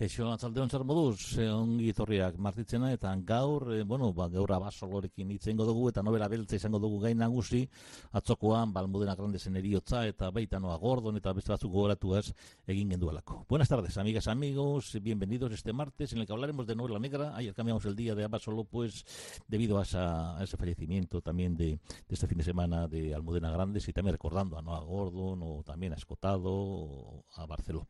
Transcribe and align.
Kaixo, 0.00 0.30
atzaldeon 0.32 0.70
zer 0.72 0.80
moduz, 0.88 1.36
eh, 1.36 1.50
ongi 1.52 1.90
torriak 1.92 2.38
martitzena, 2.40 2.88
eta 2.96 3.10
gaur, 3.28 3.66
eh, 3.74 3.82
bueno, 3.84 4.06
ba, 4.16 4.30
gaur 4.32 4.54
abasolorekin 4.56 5.34
itzengo 5.34 5.66
dugu, 5.68 5.90
eta 5.90 6.00
novela 6.02 6.26
beltza 6.26 6.56
izango 6.56 6.78
dugu 6.80 7.02
gain 7.02 7.18
nagusi, 7.20 7.60
atzokoan, 8.16 8.72
balmudena 8.72 9.14
grandesen 9.14 9.58
eriotza, 9.60 10.06
eta 10.08 10.30
baita 10.30 10.58
noa 10.58 10.78
gordon, 10.80 11.18
eta 11.20 11.34
beste 11.36 11.52
batzuk 11.52 11.74
gogoratuaz 11.74 12.32
egin 12.66 12.94
genduelako. 12.94 13.44
Buenas 13.46 13.68
tardes, 13.68 13.98
amigas, 13.98 14.26
amigos, 14.26 14.96
bienvenidos 15.02 15.52
este 15.52 15.74
martes, 15.74 16.14
en 16.14 16.20
el 16.20 16.26
que 16.26 16.32
hablaremos 16.32 16.66
de 16.66 16.76
novela 16.76 16.98
negra. 16.98 17.36
Ayer 17.36 17.52
cambiamos 17.52 17.84
el 17.84 17.94
día 17.94 18.14
de 18.14 18.24
Abasolo, 18.24 18.64
pues, 18.64 19.04
debido 19.48 19.78
a, 19.78 19.82
esa, 19.82 20.38
a 20.38 20.42
ese 20.42 20.56
fallecimiento 20.56 21.20
también 21.20 21.54
de, 21.54 21.72
de, 21.76 21.78
este 22.08 22.26
fin 22.26 22.38
de 22.38 22.44
semana 22.44 22.88
de 22.88 23.14
Almudena 23.14 23.50
Grandes, 23.50 23.86
y 23.86 23.92
también 23.92 24.14
recordando 24.14 24.56
a 24.56 24.62
Noa 24.62 24.80
Gordon, 24.80 25.42
o 25.42 25.62
también 25.62 25.92
a 25.92 25.96
Escotado, 25.96 26.50
o 26.50 27.24
a 27.34 27.44
Barceló. 27.44 27.86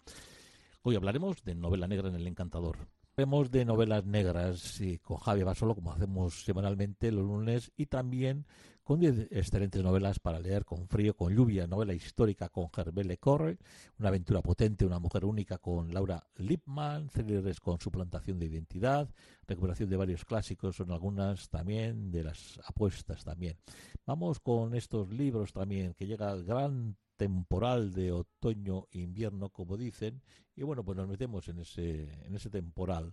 Hoy 0.82 0.96
hablaremos 0.96 1.44
de 1.44 1.54
novela 1.54 1.86
negra 1.86 2.08
en 2.08 2.14
El 2.14 2.26
Encantador. 2.26 2.88
Hablaremos 3.10 3.50
de 3.50 3.66
novelas 3.66 4.06
negras 4.06 4.80
con 5.02 5.18
Javier 5.18 5.44
Basolo, 5.44 5.74
como 5.74 5.92
hacemos 5.92 6.42
semanalmente 6.42 7.12
los 7.12 7.22
lunes, 7.22 7.70
y 7.76 7.84
también 7.84 8.46
con 8.82 8.98
10 8.98 9.28
excelentes 9.30 9.82
novelas 9.82 10.20
para 10.20 10.40
leer 10.40 10.64
con 10.64 10.88
frío, 10.88 11.14
con 11.14 11.34
lluvia, 11.36 11.66
novela 11.66 11.92
histórica 11.92 12.48
con 12.48 12.72
Gerbele 12.72 13.18
Corre, 13.18 13.58
una 13.98 14.08
aventura 14.08 14.40
potente, 14.40 14.86
una 14.86 14.98
mujer 14.98 15.26
única 15.26 15.58
con 15.58 15.92
Laura 15.92 16.26
Lipman, 16.36 17.10
thrillers 17.10 17.60
con 17.60 17.78
suplantación 17.78 18.38
de 18.38 18.46
identidad, 18.46 19.06
recuperación 19.46 19.90
de 19.90 19.98
varios 19.98 20.24
clásicos, 20.24 20.76
son 20.76 20.92
algunas 20.92 21.50
también 21.50 22.10
de 22.10 22.24
las 22.24 22.58
apuestas 22.64 23.22
también. 23.22 23.58
Vamos 24.06 24.40
con 24.40 24.74
estos 24.74 25.10
libros 25.10 25.52
también, 25.52 25.92
que 25.92 26.06
llega 26.06 26.32
el 26.32 26.44
gran 26.44 26.96
temporal 27.20 27.92
de 27.92 28.12
otoño-invierno, 28.12 29.50
como 29.50 29.76
dicen, 29.76 30.22
y 30.56 30.62
bueno, 30.62 30.82
pues 30.82 30.96
nos 30.96 31.06
metemos 31.06 31.46
en 31.48 31.58
ese, 31.58 32.24
en 32.24 32.34
ese 32.34 32.48
temporal. 32.48 33.12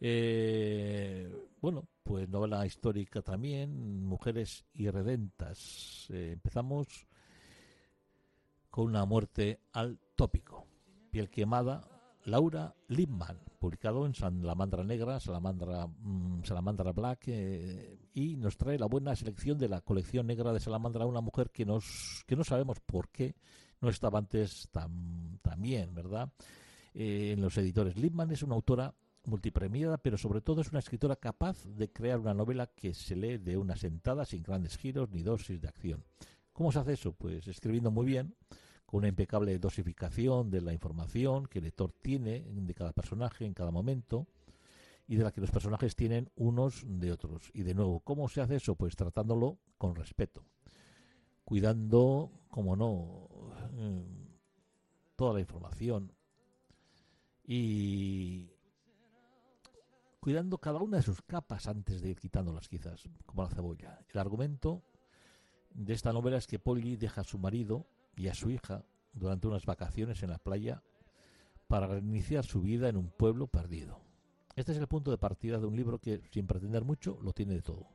Eh, 0.00 1.30
bueno, 1.60 1.86
pues 2.02 2.26
novela 2.26 2.64
histórica 2.64 3.20
también, 3.20 4.02
Mujeres 4.02 4.64
irredentas. 4.72 6.06
Eh, 6.08 6.30
empezamos 6.32 7.06
con 8.70 8.86
una 8.86 9.04
muerte 9.04 9.60
al 9.72 9.98
tópico. 10.16 10.66
Piel 11.10 11.28
quemada, 11.28 11.86
Laura 12.28 12.74
Lipman, 12.88 13.38
publicado 13.58 14.04
en 14.04 14.14
Salamandra 14.14 14.84
Negra, 14.84 15.18
Salamandra, 15.18 15.86
mmm, 15.86 16.42
Salamandra 16.44 16.92
Black, 16.92 17.28
eh, 17.28 17.98
y 18.12 18.36
nos 18.36 18.58
trae 18.58 18.78
la 18.78 18.86
buena 18.86 19.16
selección 19.16 19.58
de 19.58 19.68
la 19.68 19.80
colección 19.80 20.26
negra 20.26 20.52
de 20.52 20.60
Salamandra, 20.60 21.06
una 21.06 21.22
mujer 21.22 21.50
que, 21.50 21.64
nos, 21.64 22.22
que 22.26 22.36
no 22.36 22.44
sabemos 22.44 22.80
por 22.80 23.08
qué 23.08 23.34
no 23.80 23.88
estaba 23.88 24.18
antes 24.18 24.68
tan, 24.70 25.38
tan 25.40 25.62
bien, 25.62 25.94
¿verdad? 25.94 26.30
Eh, 26.92 27.32
en 27.32 27.40
los 27.40 27.56
editores. 27.56 27.96
Lipman 27.96 28.30
es 28.30 28.42
una 28.42 28.56
autora 28.56 28.94
multipremiada, 29.24 29.96
pero 29.96 30.18
sobre 30.18 30.42
todo 30.42 30.60
es 30.60 30.70
una 30.70 30.80
escritora 30.80 31.16
capaz 31.16 31.64
de 31.64 31.90
crear 31.90 32.18
una 32.18 32.34
novela 32.34 32.66
que 32.66 32.92
se 32.92 33.16
lee 33.16 33.38
de 33.38 33.56
una 33.56 33.76
sentada 33.76 34.24
sin 34.26 34.42
grandes 34.42 34.76
giros 34.76 35.10
ni 35.10 35.22
dosis 35.22 35.60
de 35.62 35.68
acción. 35.68 36.04
¿Cómo 36.52 36.72
se 36.72 36.80
hace 36.80 36.92
eso? 36.92 37.12
Pues 37.12 37.46
escribiendo 37.48 37.90
muy 37.90 38.04
bien, 38.04 38.34
con 38.88 39.00
una 39.00 39.08
impecable 39.08 39.58
dosificación 39.58 40.50
de 40.50 40.62
la 40.62 40.72
información 40.72 41.44
que 41.44 41.58
el 41.58 41.66
lector 41.66 41.92
tiene 41.92 42.40
de 42.40 42.72
cada 42.72 42.94
personaje 42.94 43.44
en 43.44 43.52
cada 43.52 43.70
momento 43.70 44.26
y 45.06 45.16
de 45.16 45.24
la 45.24 45.30
que 45.30 45.42
los 45.42 45.50
personajes 45.50 45.94
tienen 45.94 46.30
unos 46.36 46.84
de 46.86 47.12
otros. 47.12 47.50
Y 47.52 47.64
de 47.64 47.74
nuevo, 47.74 48.00
¿cómo 48.00 48.30
se 48.30 48.40
hace 48.40 48.56
eso? 48.56 48.76
Pues 48.76 48.96
tratándolo 48.96 49.58
con 49.76 49.94
respeto, 49.94 50.42
cuidando, 51.44 52.32
como 52.48 52.76
no, 52.76 53.28
eh, 53.74 54.06
toda 55.16 55.34
la 55.34 55.40
información 55.40 56.10
y 57.44 58.48
cuidando 60.18 60.56
cada 60.56 60.78
una 60.78 60.96
de 60.96 61.02
sus 61.02 61.20
capas 61.20 61.68
antes 61.68 62.00
de 62.00 62.08
ir 62.08 62.18
quitándolas 62.18 62.70
quizás, 62.70 63.04
como 63.26 63.42
la 63.42 63.50
cebolla. 63.50 63.98
El 64.08 64.18
argumento 64.18 64.82
de 65.74 65.92
esta 65.92 66.10
novela 66.10 66.38
es 66.38 66.46
que 66.46 66.58
Polly 66.58 66.96
deja 66.96 67.20
a 67.20 67.24
su 67.24 67.38
marido 67.38 67.86
y 68.18 68.28
a 68.28 68.34
su 68.34 68.50
hija 68.50 68.84
durante 69.12 69.46
unas 69.46 69.64
vacaciones 69.64 70.22
en 70.22 70.30
la 70.30 70.38
playa 70.38 70.82
para 71.68 71.86
reiniciar 71.86 72.44
su 72.44 72.60
vida 72.60 72.88
en 72.88 72.96
un 72.96 73.10
pueblo 73.10 73.46
perdido. 73.46 74.00
Este 74.56 74.72
es 74.72 74.78
el 74.78 74.88
punto 74.88 75.10
de 75.10 75.18
partida 75.18 75.58
de 75.58 75.66
un 75.66 75.76
libro 75.76 76.00
que, 76.00 76.20
sin 76.32 76.46
pretender 76.46 76.84
mucho, 76.84 77.18
lo 77.22 77.32
tiene 77.32 77.54
de 77.54 77.62
todo. 77.62 77.88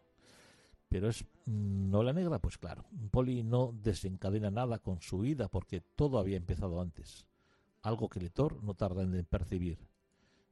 Pero 0.87 1.09
es 1.09 1.25
novela 1.45 2.13
negra, 2.13 2.39
pues 2.39 2.57
claro. 2.57 2.85
Polly 3.11 3.43
no 3.43 3.73
desencadena 3.73 4.51
nada 4.51 4.79
con 4.79 5.01
su 5.01 5.19
vida 5.19 5.49
porque 5.49 5.81
todo 5.81 6.19
había 6.19 6.37
empezado 6.37 6.79
antes. 6.79 7.25
Algo 7.81 8.07
que 8.07 8.19
el 8.19 8.25
lector 8.25 8.63
no 8.63 8.75
tarda 8.75 9.03
en 9.03 9.25
percibir. 9.25 9.79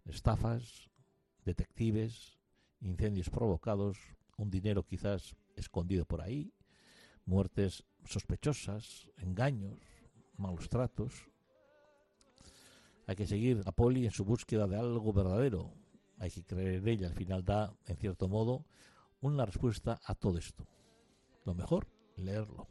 Estafas, 0.03 0.89
detectives, 1.45 2.39
incendios 2.81 3.29
provocados, 3.29 3.97
un 4.35 4.49
dinero 4.49 4.83
quizás 4.83 5.35
escondido 5.55 6.05
por 6.05 6.21
ahí, 6.21 6.51
muertes 7.25 7.85
sospechosas, 8.05 9.09
engaños, 9.17 9.79
malos 10.37 10.69
tratos. 10.69 11.27
Hay 13.07 13.15
que 13.15 13.27
seguir 13.27 13.61
a 13.65 13.71
Polly 13.71 14.05
en 14.05 14.11
su 14.11 14.25
búsqueda 14.25 14.67
de 14.67 14.77
algo 14.77 15.11
verdadero. 15.13 15.73
Hay 16.17 16.29
que 16.29 16.43
creer 16.43 16.75
en 16.75 16.87
ella. 16.87 17.07
Al 17.07 17.15
final 17.15 17.43
da, 17.43 17.75
en 17.85 17.97
cierto 17.97 18.27
modo, 18.27 18.65
una 19.21 19.45
respuesta 19.45 19.99
a 20.05 20.15
todo 20.15 20.37
esto. 20.37 20.65
Lo 21.45 21.53
mejor, 21.53 21.87
leerlo. 22.15 22.67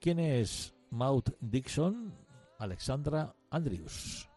¿Quién 0.00 0.20
es 0.20 0.74
Maud 0.90 1.24
Dixon? 1.40 2.14
Alexandra 2.58 3.34
Andrews 3.50 4.28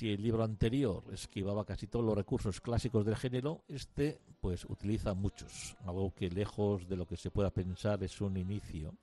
si 0.00 0.10
el 0.14 0.22
libro 0.22 0.42
anterior 0.42 1.04
esquivaba 1.12 1.66
casi 1.66 1.86
todos 1.86 2.02
los 2.02 2.16
recursos 2.16 2.62
clásicos 2.62 3.04
del 3.04 3.16
género, 3.16 3.64
este 3.68 4.18
pues 4.40 4.64
utiliza 4.64 5.12
muchos, 5.12 5.76
algo 5.84 6.14
que 6.14 6.30
lejos 6.30 6.88
de 6.88 6.96
lo 6.96 7.06
que 7.06 7.18
se 7.18 7.30
pueda 7.30 7.50
pensar 7.50 8.02
es 8.02 8.18
un 8.22 8.38
inicio. 8.38 8.94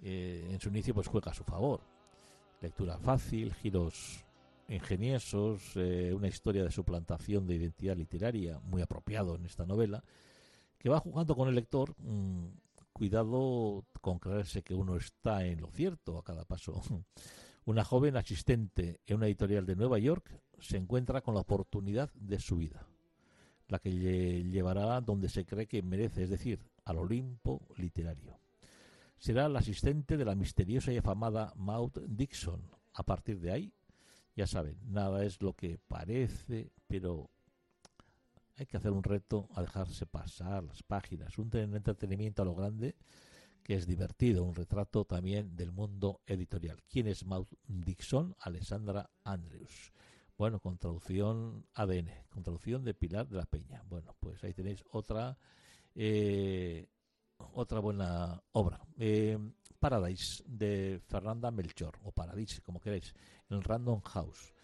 Eh, 0.00 0.46
en 0.52 0.60
su 0.60 0.68
inicio 0.68 0.94
pues 0.94 1.08
juega 1.08 1.32
a 1.32 1.34
su 1.34 1.42
favor. 1.42 1.80
Lectura 2.60 2.96
fácil, 2.96 3.52
giros 3.54 4.24
ingeniosos, 4.68 5.72
eh, 5.74 6.12
una 6.14 6.28
historia 6.28 6.62
de 6.62 6.70
suplantación 6.70 7.48
de 7.48 7.56
identidad 7.56 7.96
literaria 7.96 8.60
muy 8.60 8.82
apropiado 8.82 9.34
en 9.34 9.46
esta 9.46 9.66
novela, 9.66 10.04
que 10.78 10.90
va 10.90 11.00
jugando 11.00 11.34
con 11.34 11.48
el 11.48 11.56
lector. 11.56 11.92
Mmm, 11.98 12.46
cuidado 12.92 13.84
con 14.00 14.20
creerse 14.20 14.62
que 14.62 14.74
uno 14.74 14.94
está 14.94 15.44
en 15.44 15.60
lo 15.60 15.72
cierto 15.72 16.18
a 16.18 16.22
cada 16.22 16.44
paso. 16.44 16.80
Una 17.66 17.82
joven 17.82 18.16
asistente 18.16 19.00
en 19.06 19.16
una 19.16 19.26
editorial 19.26 19.64
de 19.64 19.74
Nueva 19.74 19.98
York 19.98 20.38
se 20.58 20.76
encuentra 20.76 21.22
con 21.22 21.34
la 21.34 21.40
oportunidad 21.40 22.12
de 22.12 22.38
su 22.38 22.56
vida, 22.56 22.86
la 23.68 23.78
que 23.78 23.90
le 23.90 24.44
llevará 24.44 25.00
donde 25.00 25.30
se 25.30 25.46
cree 25.46 25.66
que 25.66 25.82
merece, 25.82 26.24
es 26.24 26.30
decir, 26.30 26.60
al 26.84 26.98
Olimpo 26.98 27.66
literario. 27.78 28.38
Será 29.16 29.48
la 29.48 29.60
asistente 29.60 30.18
de 30.18 30.26
la 30.26 30.34
misteriosa 30.34 30.92
y 30.92 30.98
afamada 30.98 31.54
Maud 31.56 31.92
Dixon. 32.06 32.60
A 32.92 33.02
partir 33.02 33.40
de 33.40 33.50
ahí, 33.50 33.72
ya 34.36 34.46
saben, 34.46 34.76
nada 34.84 35.24
es 35.24 35.40
lo 35.40 35.54
que 35.54 35.78
parece, 35.78 36.70
pero 36.86 37.30
hay 38.58 38.66
que 38.66 38.76
hacer 38.76 38.90
un 38.90 39.02
reto 39.02 39.48
a 39.54 39.62
dejarse 39.62 40.04
pasar 40.04 40.64
las 40.64 40.82
páginas, 40.82 41.38
un 41.38 41.50
entretenimiento 41.54 42.42
a 42.42 42.44
lo 42.44 42.54
grande 42.54 42.94
que 43.64 43.74
es 43.74 43.86
divertido, 43.86 44.44
un 44.44 44.54
retrato 44.54 45.04
también 45.04 45.56
del 45.56 45.72
mundo 45.72 46.20
editorial. 46.26 46.82
¿Quién 46.88 47.08
es 47.08 47.24
Maud 47.24 47.48
Dixon? 47.66 48.36
Alessandra 48.38 49.10
Andrews. 49.24 49.92
Bueno, 50.36 50.60
con 50.60 50.78
traducción 50.78 51.66
ADN, 51.74 52.10
con 52.28 52.42
traducción 52.42 52.84
de 52.84 52.94
Pilar 52.94 53.26
de 53.26 53.38
la 53.38 53.46
Peña. 53.46 53.82
Bueno, 53.88 54.14
pues 54.20 54.44
ahí 54.44 54.52
tenéis 54.52 54.84
otra 54.90 55.38
eh, 55.94 56.88
otra 57.38 57.80
buena 57.80 58.42
obra. 58.52 58.80
Eh, 58.98 59.38
Paradise 59.78 60.42
de 60.46 61.00
Fernanda 61.06 61.50
Melchor, 61.50 61.98
o 62.02 62.12
Paradise, 62.12 62.60
como 62.62 62.80
queréis, 62.80 63.14
en 63.50 63.62
Random 63.62 64.00
House. 64.02 64.54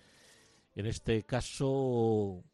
En 0.75 0.87
este 0.87 1.25
caso, 1.25 2.44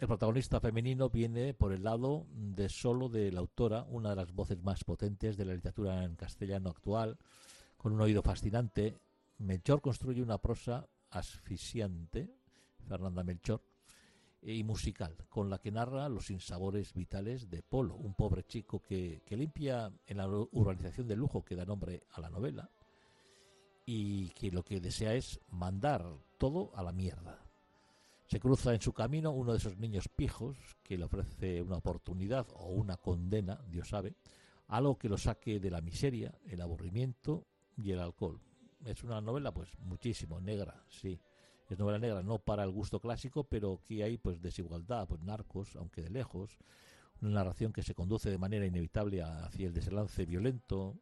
el 0.00 0.08
protagonista 0.08 0.60
femenino 0.60 1.08
viene 1.08 1.54
por 1.54 1.72
el 1.72 1.84
lado 1.84 2.26
de 2.32 2.68
solo 2.68 3.08
de 3.08 3.30
la 3.30 3.40
autora, 3.40 3.84
una 3.88 4.10
de 4.10 4.16
las 4.16 4.32
voces 4.32 4.62
más 4.62 4.82
potentes 4.84 5.36
de 5.36 5.44
la 5.44 5.54
literatura 5.54 6.04
en 6.04 6.16
castellano 6.16 6.70
actual, 6.70 7.16
con 7.76 7.92
un 7.92 8.00
oído 8.00 8.22
fascinante. 8.22 8.98
Melchor 9.38 9.80
construye 9.80 10.22
una 10.22 10.38
prosa 10.38 10.88
asfixiante, 11.10 12.34
Fernanda 12.88 13.22
Melchor, 13.22 13.62
y 14.42 14.62
musical, 14.62 15.16
con 15.28 15.48
la 15.48 15.58
que 15.58 15.70
narra 15.70 16.08
los 16.08 16.26
sinsabores 16.26 16.92
vitales 16.92 17.48
de 17.48 17.62
Polo, 17.62 17.94
un 17.94 18.14
pobre 18.14 18.44
chico 18.44 18.82
que, 18.82 19.22
que 19.24 19.36
limpia 19.36 19.90
en 20.06 20.16
la 20.18 20.28
urbanización 20.28 21.08
de 21.08 21.16
lujo 21.16 21.44
que 21.44 21.56
da 21.56 21.64
nombre 21.64 22.02
a 22.10 22.20
la 22.20 22.28
novela 22.28 22.70
y 23.86 24.28
que 24.30 24.50
lo 24.50 24.62
que 24.62 24.80
desea 24.80 25.14
es 25.14 25.40
mandar 25.48 26.04
todo 26.36 26.72
a 26.74 26.82
la 26.82 26.92
mierda. 26.92 27.43
Se 28.26 28.40
cruza 28.40 28.74
en 28.74 28.80
su 28.80 28.92
camino 28.92 29.30
uno 29.32 29.52
de 29.52 29.58
esos 29.58 29.76
niños 29.76 30.08
pijos 30.08 30.56
que 30.82 30.96
le 30.96 31.04
ofrece 31.04 31.62
una 31.62 31.76
oportunidad 31.76 32.46
o 32.54 32.68
una 32.68 32.96
condena, 32.96 33.60
Dios 33.68 33.88
sabe, 33.88 34.14
algo 34.68 34.98
que 34.98 35.08
lo 35.08 35.18
saque 35.18 35.60
de 35.60 35.70
la 35.70 35.80
miseria, 35.80 36.38
el 36.46 36.60
aburrimiento 36.60 37.46
y 37.76 37.90
el 37.90 38.00
alcohol. 38.00 38.40
Es 38.84 39.04
una 39.04 39.20
novela, 39.20 39.52
pues, 39.52 39.70
muchísimo 39.78 40.40
negra, 40.40 40.84
sí, 40.88 41.20
es 41.68 41.78
novela 41.78 41.98
negra, 41.98 42.22
no 42.22 42.38
para 42.38 42.64
el 42.64 42.70
gusto 42.70 43.00
clásico, 43.00 43.44
pero 43.44 43.80
aquí 43.82 44.02
hay 44.02 44.18
pues 44.18 44.42
desigualdad, 44.42 45.08
pues 45.08 45.22
narcos, 45.22 45.76
aunque 45.76 46.02
de 46.02 46.10
lejos, 46.10 46.58
una 47.20 47.30
narración 47.30 47.72
que 47.72 47.82
se 47.82 47.94
conduce 47.94 48.30
de 48.30 48.38
manera 48.38 48.66
inevitable 48.66 49.22
hacia 49.22 49.66
el 49.66 49.72
desenlace 49.72 50.26
violento. 50.26 50.98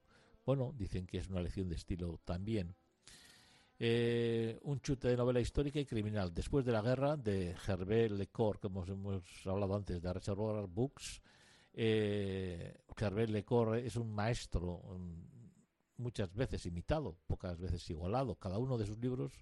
Bueno, 0.46 0.72
dicen 0.76 1.06
que 1.06 1.18
es 1.18 1.28
una 1.28 1.40
lección 1.40 1.68
de 1.68 1.74
estilo 1.74 2.20
también. 2.24 2.76
Eh, 3.84 4.60
un 4.62 4.80
chute 4.80 5.08
de 5.08 5.16
novela 5.16 5.40
histórica 5.40 5.80
y 5.80 5.84
criminal. 5.84 6.32
Después 6.32 6.64
de 6.64 6.70
la 6.70 6.82
guerra, 6.82 7.16
de 7.16 7.56
Herbert 7.66 8.12
Lecor, 8.12 8.60
como 8.60 8.84
hemos 8.84 9.24
hablado 9.44 9.74
antes, 9.74 10.00
de 10.00 10.12
Reservoir 10.12 10.68
Books, 10.68 11.20
eh, 11.74 12.76
Herbert 12.96 13.30
Lecor 13.30 13.78
es 13.78 13.96
un 13.96 14.14
maestro 14.14 14.82
mm, 14.84 16.00
muchas 16.00 16.32
veces 16.32 16.64
imitado, 16.66 17.16
pocas 17.26 17.58
veces 17.58 17.90
igualado. 17.90 18.36
Cada 18.36 18.56
uno 18.58 18.78
de 18.78 18.86
sus 18.86 18.98
libros 18.98 19.32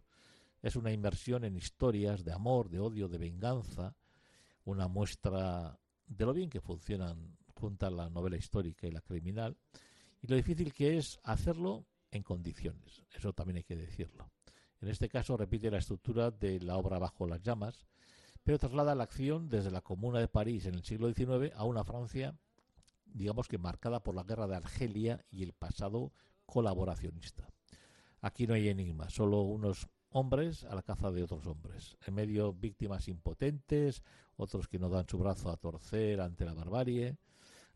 es 0.62 0.74
una 0.74 0.90
inversión 0.90 1.44
en 1.44 1.54
historias 1.54 2.24
de 2.24 2.32
amor, 2.32 2.70
de 2.70 2.80
odio, 2.80 3.08
de 3.08 3.18
venganza, 3.18 3.94
una 4.64 4.88
muestra 4.88 5.78
de 6.06 6.24
lo 6.24 6.32
bien 6.32 6.48
que 6.48 6.62
funcionan 6.62 7.36
juntas 7.54 7.92
la 7.92 8.08
novela 8.08 8.38
histórica 8.38 8.86
y 8.86 8.90
la 8.90 9.02
criminal, 9.02 9.54
y 10.22 10.28
lo 10.28 10.36
difícil 10.36 10.72
que 10.72 10.96
es 10.96 11.20
hacerlo 11.24 11.84
en 12.10 12.22
condiciones. 12.22 13.02
Eso 13.12 13.32
también 13.32 13.58
hay 13.58 13.64
que 13.64 13.76
decirlo. 13.76 14.30
En 14.80 14.88
este 14.88 15.08
caso 15.08 15.36
repite 15.36 15.70
la 15.70 15.78
estructura 15.78 16.30
de 16.30 16.60
la 16.60 16.76
obra 16.76 16.98
Bajo 16.98 17.26
las 17.26 17.42
llamas, 17.42 17.86
pero 18.42 18.58
traslada 18.58 18.94
la 18.94 19.04
acción 19.04 19.48
desde 19.48 19.70
la 19.70 19.82
Comuna 19.82 20.18
de 20.18 20.28
París 20.28 20.66
en 20.66 20.74
el 20.74 20.84
siglo 20.84 21.12
XIX 21.12 21.54
a 21.54 21.64
una 21.64 21.84
Francia, 21.84 22.34
digamos 23.04 23.48
que 23.48 23.58
marcada 23.58 24.02
por 24.02 24.14
la 24.14 24.22
guerra 24.22 24.46
de 24.46 24.56
Argelia 24.56 25.24
y 25.30 25.42
el 25.42 25.52
pasado 25.52 26.12
colaboracionista. 26.46 27.48
Aquí 28.22 28.46
no 28.46 28.54
hay 28.54 28.68
enigma, 28.68 29.10
solo 29.10 29.42
unos 29.42 29.88
hombres 30.10 30.64
a 30.64 30.74
la 30.74 30.82
caza 30.82 31.10
de 31.10 31.22
otros 31.22 31.46
hombres. 31.46 31.96
En 32.06 32.14
medio 32.14 32.52
víctimas 32.52 33.08
impotentes, 33.08 34.02
otros 34.36 34.68
que 34.68 34.78
no 34.78 34.88
dan 34.88 35.06
su 35.08 35.18
brazo 35.18 35.50
a 35.50 35.56
torcer 35.56 36.20
ante 36.20 36.44
la 36.44 36.54
barbarie. 36.54 37.16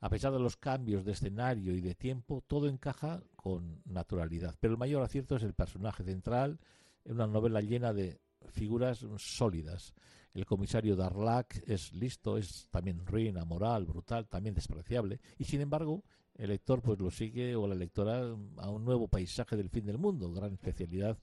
A 0.04 0.10
pesar 0.10 0.34
de 0.34 0.38
los 0.38 0.58
cambios 0.58 1.02
de 1.02 1.12
escenario 1.12 1.74
y 1.74 1.80
de 1.80 1.94
tiempo, 1.94 2.44
todo 2.46 2.68
encaja 2.68 3.22
con 3.36 3.80
naturalidad. 3.86 4.54
Pero 4.60 4.74
el 4.74 4.78
mayor 4.78 5.02
acierto 5.02 5.34
es 5.34 5.42
el 5.42 5.54
personaje 5.54 6.04
central 6.04 6.60
en 7.06 7.14
una 7.14 7.26
novela 7.26 7.62
llena 7.62 7.94
de 7.94 8.20
figuras 8.48 9.06
sólidas. 9.16 9.94
El 10.34 10.44
comisario 10.44 10.94
Darlac 10.94 11.62
es 11.66 11.94
listo, 11.94 12.36
es 12.36 12.68
también 12.70 13.06
ruina, 13.06 13.46
moral, 13.46 13.86
brutal, 13.86 14.28
también 14.28 14.54
despreciable, 14.54 15.22
y 15.38 15.44
sin 15.44 15.62
embargo 15.62 16.04
el 16.34 16.50
lector 16.50 16.82
pues 16.82 17.00
lo 17.00 17.10
sigue 17.10 17.56
o 17.56 17.66
la 17.66 17.74
lectora 17.74 18.28
a 18.58 18.68
un 18.68 18.84
nuevo 18.84 19.08
paisaje 19.08 19.56
del 19.56 19.70
fin 19.70 19.86
del 19.86 19.96
mundo, 19.96 20.30
gran 20.34 20.52
especialidad 20.52 21.16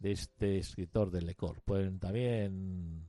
de 0.00 0.10
este 0.10 0.58
escritor 0.58 1.12
de 1.12 1.22
Lecor. 1.22 1.62
Pues 1.64 1.96
también 2.00 3.08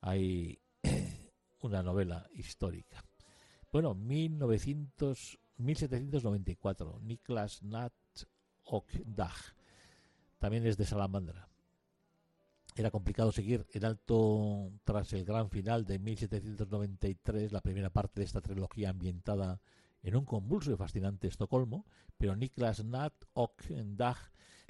hay 0.00 0.58
una 1.60 1.82
novela 1.82 2.26
histórica. 2.32 3.04
Bueno, 3.76 3.94
1900, 3.94 5.38
1794, 5.58 6.98
Niklas 7.02 7.62
Nat 7.62 7.92
Okdag, 8.64 9.34
también 10.38 10.66
es 10.66 10.78
de 10.78 10.86
Salamandra. 10.86 11.50
Era 12.74 12.90
complicado 12.90 13.32
seguir 13.32 13.66
en 13.74 13.84
alto 13.84 14.72
tras 14.82 15.12
el 15.12 15.26
gran 15.26 15.50
final 15.50 15.84
de 15.84 15.98
1793, 15.98 17.52
la 17.52 17.60
primera 17.60 17.90
parte 17.90 18.20
de 18.20 18.24
esta 18.24 18.40
trilogía 18.40 18.88
ambientada 18.88 19.60
en 20.02 20.16
un 20.16 20.24
convulso 20.24 20.72
y 20.72 20.76
fascinante 20.76 21.28
Estocolmo, 21.28 21.84
pero 22.16 22.34
Niklas 22.34 22.82
Nat 22.82 23.12
Okdag 23.34 24.16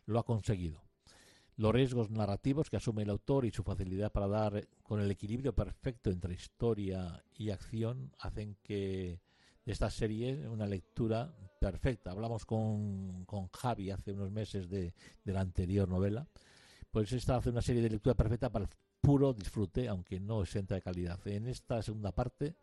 lo 0.07 0.19
ha 0.19 0.25
conseguido 0.25 0.86
los 1.57 1.73
riesgos 1.73 2.11
narrativos 2.11 2.69
que 2.69 2.77
asume 2.77 3.03
el 3.03 3.11
autor 3.11 3.47
y 3.47 3.51
su 3.51 3.63
facilidad 3.63 4.13
para 4.13 4.29
dar 4.29 4.69
con 4.83 5.01
el 5.01 5.11
equilibrio 5.11 5.55
perfecto 5.55 6.11
entre 6.11 6.35
historia 6.35 7.23
y 7.37 7.51
acción 7.51 8.13
hacen 8.19 8.57
que 8.63 9.21
esta 9.65 9.91
serie 9.91 10.49
una 10.49 10.67
lectura 10.67 11.35
perfecta. 11.61 12.13
Hablamos 12.13 12.45
con, 12.45 13.25
con 13.25 13.49
Javi 13.49 13.91
hace 13.91 14.13
unos 14.13 14.31
meses 14.31 14.69
de, 14.69 14.95
de, 15.25 15.33
la 15.33 15.41
anterior 15.41 15.89
novela. 15.89 16.29
Pues 16.91 17.13
esta 17.13 17.37
hace 17.37 17.51
una 17.51 17.63
serie 17.63 17.83
de 17.83 17.91
lectura 17.91 18.15
perfecta 18.15 18.51
para 18.51 18.67
el 18.67 18.71
puro 19.01 19.33
disfrute, 19.33 19.89
aunque 19.89 20.21
no 20.21 20.43
exenta 20.43 20.75
de 20.75 20.83
calidad. 20.83 21.19
En 21.27 21.47
esta 21.47 21.83
segunda 21.83 22.13
parte, 22.13 22.55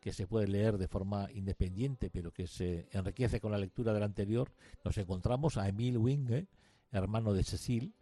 que 0.00 0.12
se 0.12 0.26
puede 0.26 0.46
leer 0.46 0.76
de 0.76 0.86
forma 0.86 1.28
independiente, 1.32 2.10
pero 2.10 2.30
que 2.30 2.46
se 2.46 2.88
enriquece 2.92 3.40
con 3.40 3.50
la 3.50 3.58
lectura 3.58 3.92
de 3.92 4.00
la 4.00 4.06
anterior, 4.06 4.52
nos 4.84 4.98
encontramos 4.98 5.56
a 5.56 5.66
Emil 5.66 5.96
Winge, 5.96 6.46
hermano 6.92 7.32
de 7.32 7.42
Cecil, 7.42 7.94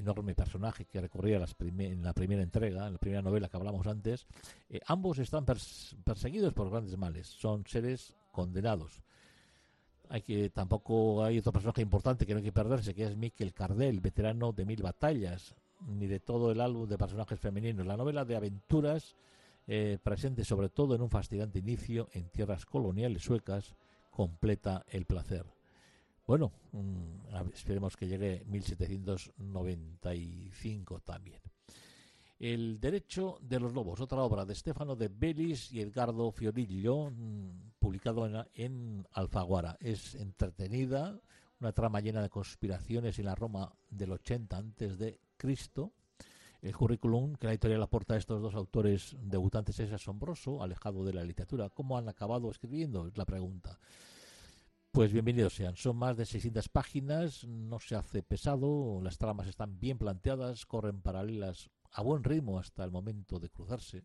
enorme 0.00 0.34
personaje 0.34 0.84
que 0.84 1.00
recorría 1.00 1.38
las 1.38 1.54
en 1.60 2.02
la 2.02 2.12
primera 2.12 2.42
entrega, 2.42 2.86
en 2.86 2.94
la 2.94 2.98
primera 2.98 3.22
novela 3.22 3.48
que 3.48 3.56
hablamos 3.56 3.86
antes, 3.86 4.26
eh, 4.68 4.80
ambos 4.86 5.18
están 5.18 5.44
perseguidos 5.44 6.52
por 6.52 6.70
grandes 6.70 6.96
males, 6.98 7.26
son 7.28 7.64
seres 7.66 8.14
condenados. 8.32 9.00
Hay 10.08 10.22
que 10.22 10.50
tampoco 10.50 11.24
hay 11.24 11.38
otro 11.38 11.52
personaje 11.52 11.82
importante 11.82 12.26
que 12.26 12.32
no 12.32 12.38
hay 12.38 12.44
que 12.44 12.52
perderse, 12.52 12.94
que 12.94 13.04
es 13.04 13.16
Miquel 13.16 13.52
Cardell, 13.52 14.00
veterano 14.00 14.52
de 14.52 14.64
mil 14.64 14.82
batallas, 14.82 15.54
ni 15.86 16.08
de 16.08 16.18
todo 16.18 16.50
el 16.50 16.60
álbum 16.60 16.88
de 16.88 16.98
personajes 16.98 17.38
femeninos. 17.38 17.86
La 17.86 17.96
novela 17.96 18.24
de 18.24 18.36
aventuras 18.36 19.14
eh, 19.66 19.98
presente 20.02 20.44
sobre 20.44 20.68
todo 20.68 20.96
en 20.96 21.02
un 21.02 21.10
fascinante 21.10 21.60
inicio 21.60 22.08
en 22.12 22.28
tierras 22.28 22.66
coloniales 22.66 23.22
suecas, 23.22 23.76
completa 24.10 24.84
el 24.88 25.06
placer. 25.06 25.46
Bueno, 26.30 26.52
mm, 26.70 27.50
esperemos 27.52 27.96
que 27.96 28.06
llegue 28.06 28.44
1795 28.46 31.00
también. 31.00 31.40
El 32.38 32.78
derecho 32.78 33.38
de 33.40 33.58
los 33.58 33.74
lobos, 33.74 34.00
otra 34.00 34.22
obra 34.22 34.44
de 34.44 34.54
Stefano 34.54 34.94
de 34.94 35.08
Belis 35.08 35.72
y 35.72 35.80
Edgardo 35.80 36.30
Fiorillo, 36.30 37.10
mm, 37.10 37.72
publicado 37.80 38.46
en, 38.54 39.04
Alfaguara. 39.10 39.76
Es 39.80 40.14
entretenida, 40.14 41.20
una 41.58 41.72
trama 41.72 41.98
llena 41.98 42.22
de 42.22 42.30
conspiraciones 42.30 43.18
en 43.18 43.24
la 43.24 43.34
Roma 43.34 43.74
del 43.88 44.12
80 44.12 44.56
antes 44.56 44.98
de 44.98 45.18
Cristo. 45.36 45.94
El 46.62 46.76
currículum 46.76 47.34
que 47.34 47.48
la 47.48 47.54
editorial 47.54 47.82
aporta 47.82 48.14
a 48.14 48.18
estos 48.18 48.40
dos 48.40 48.54
autores 48.54 49.16
debutantes 49.20 49.80
es 49.80 49.90
asombroso, 49.90 50.62
alejado 50.62 51.04
de 51.04 51.12
la 51.12 51.24
literatura. 51.24 51.70
¿Cómo 51.70 51.98
han 51.98 52.08
acabado 52.08 52.52
escribiendo? 52.52 53.08
Es 53.08 53.18
la 53.18 53.24
pregunta. 53.24 53.80
Pues 54.92 55.12
bienvenidos 55.12 55.54
sean. 55.54 55.76
Son 55.76 55.96
más 55.96 56.16
de 56.16 56.26
600 56.26 56.68
páginas, 56.68 57.44
no 57.44 57.78
se 57.78 57.94
hace 57.94 58.24
pesado, 58.24 59.00
las 59.00 59.18
tramas 59.18 59.46
están 59.46 59.78
bien 59.78 59.98
planteadas, 59.98 60.66
corren 60.66 61.00
paralelas 61.00 61.70
a 61.92 62.02
buen 62.02 62.24
ritmo 62.24 62.58
hasta 62.58 62.82
el 62.82 62.90
momento 62.90 63.38
de 63.38 63.50
cruzarse. 63.50 64.02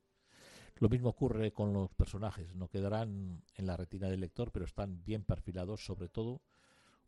Lo 0.76 0.88
mismo 0.88 1.10
ocurre 1.10 1.52
con 1.52 1.74
los 1.74 1.92
personajes, 1.96 2.54
no 2.54 2.68
quedarán 2.68 3.44
en 3.56 3.66
la 3.66 3.76
retina 3.76 4.10
del 4.10 4.20
lector, 4.20 4.52
pero 4.52 4.66
están 4.66 5.04
bien 5.04 5.24
perfilados, 5.24 5.84
sobre 5.84 6.08
todo 6.08 6.44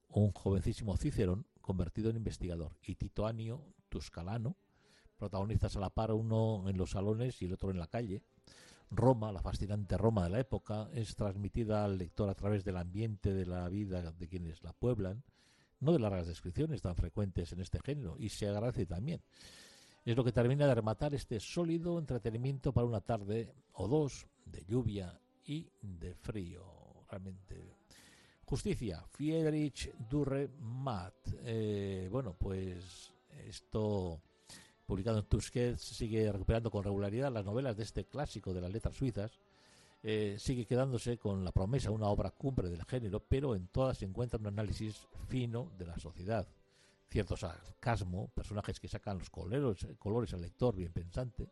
un 0.07 0.31
jovencísimo 0.31 0.97
Cicerón 0.97 1.45
convertido 1.61 2.09
en 2.09 2.17
investigador 2.17 2.75
y 2.81 2.95
Tito 2.95 3.27
Anio 3.27 3.75
Tuscalano, 3.89 4.57
protagonistas 5.17 5.75
a 5.75 5.81
la 5.81 5.91
par, 5.91 6.13
uno 6.13 6.67
en 6.67 6.77
los 6.77 6.89
salones 6.89 7.43
y 7.43 7.45
el 7.45 7.53
otro 7.53 7.69
en 7.69 7.77
la 7.77 7.85
calle, 7.85 8.23
Roma, 8.89 9.31
la 9.31 9.41
fascinante 9.41 9.97
Roma 9.97 10.23
de 10.23 10.29
la 10.29 10.39
época, 10.39 10.89
es 10.93 11.15
transmitida 11.15 11.83
al 11.83 11.97
lector 11.97 12.29
a 12.29 12.35
través 12.35 12.63
del 12.63 12.77
ambiente 12.77 13.33
de 13.33 13.45
la 13.45 13.67
vida 13.69 14.11
de 14.11 14.27
quienes 14.27 14.63
la 14.63 14.73
pueblan, 14.73 15.23
no 15.79 15.91
de 15.91 15.99
largas 15.99 16.27
descripciones 16.27 16.81
tan 16.81 16.95
frecuentes 16.95 17.51
en 17.51 17.59
este 17.59 17.79
género, 17.79 18.15
y 18.17 18.29
se 18.29 18.47
agradece 18.47 18.85
también. 18.85 19.21
Es 20.05 20.15
lo 20.15 20.23
que 20.23 20.31
termina 20.31 20.65
de 20.65 20.75
rematar 20.75 21.13
este 21.13 21.39
sólido 21.39 21.99
entretenimiento 21.99 22.71
para 22.71 22.87
una 22.87 23.01
tarde 23.01 23.53
o 23.73 23.87
dos 23.87 24.25
de 24.45 24.63
lluvia 24.63 25.19
y 25.45 25.69
de 25.81 26.15
frío. 26.15 26.63
Realmente. 27.09 27.75
Justicia, 28.45 29.03
Friedrich 29.09 29.93
Durre 30.09 30.47
Matt. 30.59 31.27
Eh, 31.43 32.07
bueno, 32.09 32.37
pues 32.39 33.11
esto 33.45 34.21
publicado 34.87 35.19
en 35.19 35.25
Tusquets, 35.25 35.81
sigue 35.81 36.31
recuperando 36.31 36.71
con 36.71 36.83
regularidad 36.83 37.31
las 37.31 37.45
novelas 37.45 37.75
de 37.75 37.83
este 37.83 38.05
clásico 38.05 38.53
de 38.53 38.61
las 38.61 38.71
letras 38.71 38.95
suizas. 38.95 39.37
Eh, 40.01 40.37
sigue 40.39 40.65
quedándose 40.65 41.17
con 41.17 41.43
la 41.43 41.51
promesa 41.51 41.91
una 41.91 42.07
obra 42.07 42.31
cumbre 42.31 42.69
del 42.69 42.85
género, 42.85 43.19
pero 43.19 43.55
en 43.55 43.67
todas 43.67 43.97
se 43.97 44.05
encuentra 44.05 44.39
un 44.39 44.47
análisis 44.47 45.07
fino 45.27 45.71
de 45.77 45.85
la 45.85 45.99
sociedad. 45.99 46.47
Cierto 47.09 47.35
sarcasmo, 47.35 48.29
personajes 48.29 48.79
que 48.79 48.87
sacan 48.87 49.19
los 49.19 49.29
colores, 49.29 49.85
colores 49.99 50.33
al 50.33 50.41
lector 50.41 50.75
bien 50.75 50.93
pensante. 50.93 51.49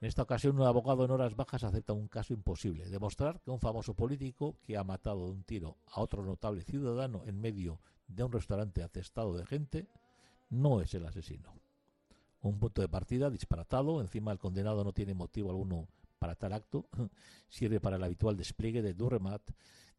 En 0.00 0.06
esta 0.06 0.22
ocasión, 0.22 0.60
un 0.60 0.66
abogado 0.66 1.04
en 1.04 1.10
horas 1.10 1.34
bajas 1.34 1.64
acepta 1.64 1.92
un 1.92 2.06
caso 2.06 2.32
imposible, 2.32 2.88
demostrar 2.88 3.40
que 3.40 3.50
un 3.50 3.58
famoso 3.58 3.94
político 3.94 4.56
que 4.62 4.76
ha 4.76 4.84
matado 4.84 5.26
de 5.26 5.32
un 5.32 5.42
tiro 5.42 5.78
a 5.86 6.00
otro 6.00 6.22
notable 6.22 6.62
ciudadano 6.62 7.24
en 7.26 7.40
medio 7.40 7.80
de 8.06 8.22
un 8.22 8.30
restaurante 8.30 8.84
atestado 8.84 9.36
de 9.36 9.44
gente 9.44 9.88
no 10.50 10.80
es 10.80 10.94
el 10.94 11.04
asesino. 11.04 11.57
Un 12.40 12.58
punto 12.60 12.82
de 12.82 12.88
partida 12.88 13.30
disparatado, 13.30 14.00
encima 14.00 14.32
el 14.32 14.38
condenado 14.38 14.84
no 14.84 14.92
tiene 14.92 15.14
motivo 15.14 15.50
alguno 15.50 15.88
para 16.18 16.34
tal 16.34 16.52
acto, 16.52 16.88
sirve 17.48 17.80
para 17.80 17.96
el 17.96 18.04
habitual 18.04 18.36
despliegue 18.36 18.82
de 18.82 18.94
Durremat, 18.94 19.42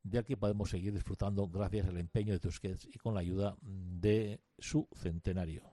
del 0.04 0.24
que 0.24 0.38
podemos 0.38 0.70
seguir 0.70 0.94
disfrutando 0.94 1.48
gracias 1.48 1.88
al 1.88 1.98
empeño 1.98 2.34
de 2.34 2.40
Tusquets 2.40 2.86
y 2.86 2.98
con 2.98 3.14
la 3.14 3.20
ayuda 3.20 3.58
de 3.62 4.40
su 4.58 4.88
centenario. 4.96 5.64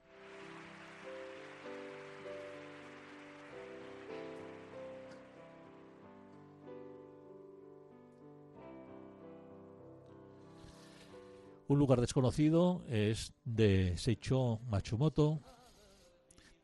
Un 11.69 11.81
lugar 11.81 12.01
desconocido 12.01 12.85
es 12.89 13.33
de 13.45 13.97
Seicho 13.97 14.61
Matsumoto, 14.69 15.41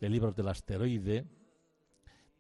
de 0.03 0.11
Libros 0.11 0.35
del 0.35 0.49
Asteroide, 0.49 1.25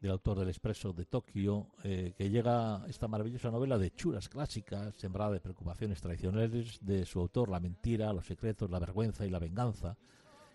del 0.00 0.10
autor 0.10 0.40
del 0.40 0.48
Expreso 0.48 0.92
de 0.92 1.04
Tokio, 1.04 1.68
eh, 1.84 2.12
que 2.18 2.28
llega 2.28 2.84
esta 2.88 3.06
maravillosa 3.06 3.52
novela 3.52 3.78
de 3.78 3.92
churas 3.94 4.28
clásicas, 4.28 4.96
sembrada 4.96 5.30
de 5.30 5.38
preocupaciones 5.38 6.00
tradicionales 6.00 6.80
de 6.84 7.06
su 7.06 7.20
autor, 7.20 7.48
la 7.48 7.60
mentira, 7.60 8.12
los 8.12 8.26
secretos, 8.26 8.68
la 8.68 8.80
vergüenza 8.80 9.24
y 9.24 9.30
la 9.30 9.38
venganza. 9.38 9.96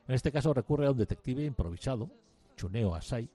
En 0.05 0.15
este 0.15 0.33
caso 0.33 0.53
recurre 0.53 0.85
a 0.85 0.91
un 0.91 0.97
detective 0.97 1.45
improvisado, 1.45 2.11
Chuneo 2.57 2.93
Asai, 2.93 3.29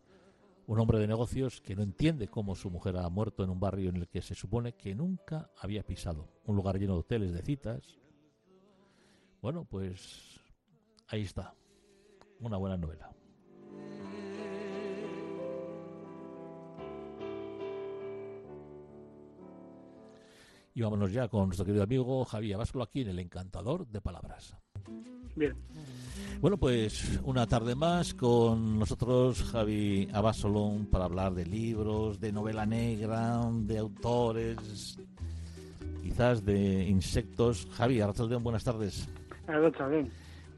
un 0.67 0.79
hombre 0.79 0.99
de 0.99 1.07
negocios 1.07 1.63
que 1.63 1.75
no 1.75 1.83
entiende 1.83 2.29
cómo 2.29 2.55
su 2.55 2.69
mujer 2.69 2.99
ha 2.99 3.09
muerto 3.09 3.43
en 3.43 3.49
un 3.49 3.59
barrio 3.59 3.89
en 3.89 3.97
el 3.97 4.09
que 4.09 4.21
se 4.21 4.35
supone 4.35 4.75
que 4.75 4.95
nunca 4.95 5.51
había 5.57 5.83
pisado, 5.83 6.29
un 6.45 6.57
lugar 6.57 6.79
lleno 6.79 6.93
de 6.93 7.01
hoteles 7.01 7.33
de 7.33 7.41
citas, 7.41 7.99
bueno, 9.41 9.65
pues 9.65 10.39
ahí 11.09 11.23
está. 11.23 11.55
Una 12.39 12.59
buena 12.59 12.77
novela. 12.77 13.13
Y 20.75 20.83
vámonos 20.83 21.13
ya 21.13 21.29
con 21.29 21.47
nuestro 21.47 21.67
querido 21.67 21.85
amigo 21.85 22.25
Javier 22.25 22.55
Abasolo 22.55 22.85
aquí 22.85 23.03
en 23.03 23.09
El 23.09 23.19
Encantador 23.19 23.87
de 23.87 24.01
Palabras. 24.01 24.57
Bien. 25.37 25.55
Bueno, 26.41 26.57
pues 26.57 27.21
una 27.25 27.47
tarde 27.47 27.75
más 27.75 28.15
con 28.15 28.79
nosotros 28.79 29.43
Javi 29.45 30.09
Abasolo 30.13 30.73
para 30.91 31.05
hablar 31.05 31.35
de 31.35 31.47
libros, 31.47 32.19
de 32.21 32.33
novela 32.33 32.67
negra, 32.67 33.41
de 33.53 33.79
autores, 33.79 34.99
quizás 36.03 36.45
de 36.45 36.85
insectos. 36.89 37.69
Javi, 37.73 38.01
Arrachaldeón, 38.01 38.43
buenas 38.43 38.65
tardes. 38.65 39.09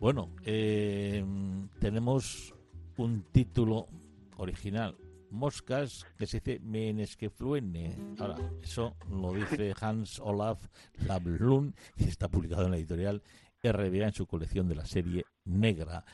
Bueno, 0.01 0.31
eh, 0.45 1.25
tenemos 1.81 2.55
un 2.97 3.23
título 3.33 3.87
original, 4.37 4.97
Moscas, 5.35 6.07
que 6.17 6.27
se 6.27 6.41
dice 6.41 6.61
Menesquefluene. 6.61 7.97
Ahora, 8.19 8.37
eso 8.63 8.97
lo 9.11 9.33
dice 9.33 9.75
Hans 9.81 10.21
Olaf 10.21 10.67
Lablun 11.07 11.75
y 11.97 12.05
está 12.05 12.29
publicado 12.29 12.65
en 12.65 12.71
la 12.71 12.77
editorial 12.79 13.23
RBA 13.63 14.07
en 14.07 14.13
su 14.13 14.27
colección 14.27 14.69
de 14.69 14.77
la 14.77 14.85
serie 14.85 15.25
Negra. 15.45 16.05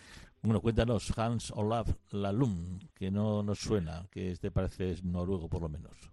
Bueno, 0.42 0.60
cuéntanos, 0.60 1.16
Hans 1.18 1.52
Olaf 1.54 1.88
Lalum, 2.12 2.78
que 2.94 3.10
no 3.10 3.42
nos 3.42 3.58
suena, 3.58 4.06
que 4.10 4.30
este 4.30 4.50
parece 4.50 4.96
noruego 5.04 5.48
por 5.48 5.60
lo 5.60 5.68
menos. 5.68 6.10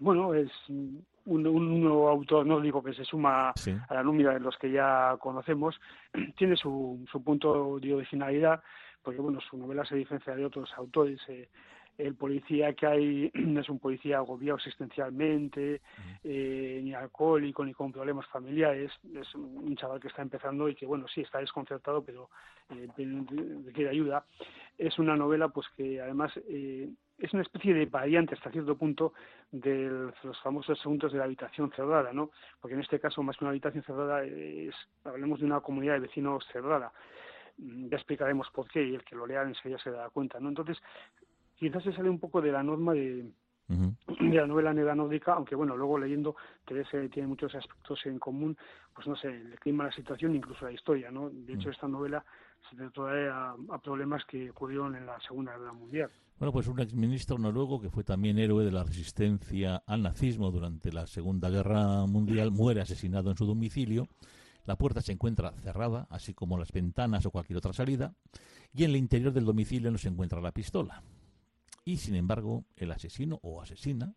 Bueno, 0.00 0.32
es 0.32 0.50
un, 0.68 1.04
un, 1.26 1.80
nuevo 1.82 2.08
autor 2.08 2.46
nórdico 2.46 2.82
que 2.82 2.94
se 2.94 3.04
suma 3.04 3.50
a 3.50 3.94
la 3.94 4.02
nómina 4.02 4.32
de 4.32 4.40
los 4.40 4.56
que 4.56 4.70
ya 4.70 5.16
conocemos, 5.20 5.78
tiene 6.38 6.56
su, 6.56 7.04
su 7.10 7.22
punto 7.22 7.78
de 7.78 7.94
originalidad, 7.94 8.62
porque 9.02 9.20
bueno, 9.20 9.38
su 9.40 9.58
novela 9.58 9.84
se 9.84 9.96
diferencia 9.96 10.34
de 10.34 10.46
otros 10.46 10.70
autores. 10.76 11.20
Eh, 11.28 11.48
el 11.98 12.14
policía 12.14 12.72
que 12.74 12.86
hay 12.86 13.30
no 13.34 13.60
es 13.60 13.68
un 13.68 13.80
policía 13.80 14.18
agobiado 14.18 14.56
existencialmente, 14.56 15.82
eh, 16.22 16.80
ni 16.82 16.94
alcohólico, 16.94 17.64
ni 17.64 17.74
con 17.74 17.92
problemas 17.92 18.26
familiares. 18.26 18.92
Es 19.14 19.34
un 19.34 19.76
chaval 19.76 20.00
que 20.00 20.08
está 20.08 20.22
empezando 20.22 20.68
y 20.68 20.74
que, 20.74 20.86
bueno, 20.86 21.06
sí, 21.08 21.22
está 21.22 21.38
desconcertado, 21.38 22.02
pero 22.04 22.30
eh, 22.70 22.88
requiere 23.66 23.90
ayuda. 23.90 24.24
Es 24.78 24.98
una 24.98 25.16
novela, 25.16 25.48
pues 25.48 25.66
que 25.76 26.00
además 26.00 26.32
eh, 26.48 26.88
es 27.18 27.32
una 27.32 27.42
especie 27.42 27.74
de 27.74 27.86
variante 27.86 28.34
hasta 28.34 28.52
cierto 28.52 28.76
punto 28.76 29.12
de 29.50 30.12
los 30.22 30.40
famosos 30.40 30.78
asuntos 30.78 31.10
de 31.12 31.18
la 31.18 31.24
habitación 31.24 31.72
cerrada, 31.74 32.12
¿no? 32.12 32.30
Porque 32.60 32.74
en 32.74 32.80
este 32.80 33.00
caso, 33.00 33.24
más 33.24 33.36
que 33.36 33.44
una 33.44 33.50
habitación 33.50 33.82
cerrada, 33.82 34.22
es, 34.24 34.74
hablemos 35.02 35.40
de 35.40 35.46
una 35.46 35.60
comunidad 35.60 35.94
de 35.94 36.00
vecinos 36.00 36.46
cerrada. 36.52 36.92
Ya 37.56 37.96
explicaremos 37.96 38.48
por 38.50 38.68
qué 38.68 38.84
y 38.84 38.94
el 38.94 39.02
que 39.02 39.16
lo 39.16 39.26
lea 39.26 39.42
enseguida 39.42 39.80
se 39.80 39.90
da 39.90 40.08
cuenta, 40.10 40.38
¿no? 40.38 40.48
Entonces, 40.48 40.78
quizás 41.58 41.82
se 41.82 41.92
sale 41.92 42.08
un 42.08 42.18
poco 42.18 42.40
de 42.40 42.52
la 42.52 42.62
norma 42.62 42.94
de, 42.94 43.30
de 43.68 44.36
la 44.36 44.46
novela 44.46 44.72
negra 44.72 44.94
nórdica, 44.94 45.34
aunque 45.34 45.54
bueno, 45.54 45.76
luego 45.76 45.98
leyendo 45.98 46.36
que 46.66 46.82
tiene 47.10 47.28
muchos 47.28 47.54
aspectos 47.54 48.00
en 48.06 48.18
común, 48.18 48.56
pues 48.94 49.06
no 49.06 49.16
sé, 49.16 49.28
el 49.28 49.58
clima, 49.60 49.84
la 49.84 49.92
situación, 49.92 50.34
incluso 50.34 50.64
la 50.64 50.72
historia, 50.72 51.10
¿no? 51.10 51.28
De 51.30 51.54
hecho, 51.54 51.70
esta 51.70 51.86
novela 51.86 52.24
se 52.70 52.76
trae 52.90 53.28
a, 53.28 53.54
a, 53.70 53.78
problemas 53.78 54.24
que 54.24 54.50
ocurrieron 54.50 54.96
en 54.96 55.06
la 55.06 55.20
Segunda 55.20 55.56
Guerra 55.56 55.72
Mundial. 55.72 56.10
Bueno, 56.38 56.52
pues 56.52 56.68
un 56.68 56.80
exministro 56.80 57.36
noruego 57.36 57.80
que 57.80 57.90
fue 57.90 58.04
también 58.04 58.38
héroe 58.38 58.64
de 58.64 58.72
la 58.72 58.84
resistencia 58.84 59.82
al 59.86 60.02
nazismo 60.02 60.50
durante 60.50 60.92
la 60.92 61.06
Segunda 61.06 61.50
Guerra 61.50 62.06
Mundial 62.06 62.50
muere 62.52 62.80
asesinado 62.80 63.30
en 63.30 63.36
su 63.36 63.44
domicilio. 63.44 64.06
La 64.64 64.76
puerta 64.76 65.00
se 65.00 65.12
encuentra 65.12 65.52
cerrada, 65.62 66.06
así 66.10 66.34
como 66.34 66.58
las 66.58 66.72
ventanas 66.72 67.26
o 67.26 67.30
cualquier 67.30 67.56
otra 67.56 67.72
salida, 67.72 68.14
y 68.72 68.84
en 68.84 68.90
el 68.90 68.96
interior 68.96 69.32
del 69.32 69.46
domicilio 69.46 69.90
no 69.90 69.98
se 69.98 70.08
encuentra 70.08 70.40
la 70.40 70.52
pistola 70.52 71.02
y 71.84 71.96
sin 71.96 72.14
embargo 72.14 72.64
el 72.76 72.92
asesino 72.92 73.38
o 73.42 73.62
asesina 73.62 74.14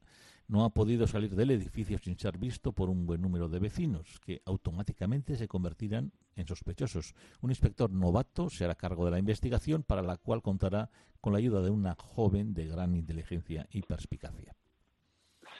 no 0.52 0.66
ha 0.66 0.70
podido 0.70 1.08
salir 1.08 1.34
del 1.36 1.52
edificio 1.52 1.98
sin 1.98 2.18
ser 2.20 2.38
visto 2.38 2.74
por 2.74 2.90
un 2.90 3.06
buen 3.06 3.22
número 3.22 3.48
de 3.48 3.60
vecinos, 3.60 4.20
que 4.20 4.42
automáticamente 4.46 5.38
se 5.38 5.48
convertirán 5.48 6.12
en 6.36 6.46
sospechosos. 6.46 7.16
Un 7.42 7.52
inspector 7.52 7.90
novato 7.90 8.50
se 8.50 8.66
hará 8.66 8.76
cargo 8.76 9.06
de 9.06 9.12
la 9.12 9.20
investigación, 9.20 9.84
para 9.84 10.02
la 10.02 10.18
cual 10.18 10.42
contará 10.42 10.90
con 11.22 11.32
la 11.32 11.40
ayuda 11.40 11.62
de 11.62 11.70
una 11.70 11.96
joven 11.96 12.54
de 12.54 12.68
gran 12.68 12.96
inteligencia 12.96 13.66
y 13.72 13.82
perspicacia. 13.84 14.54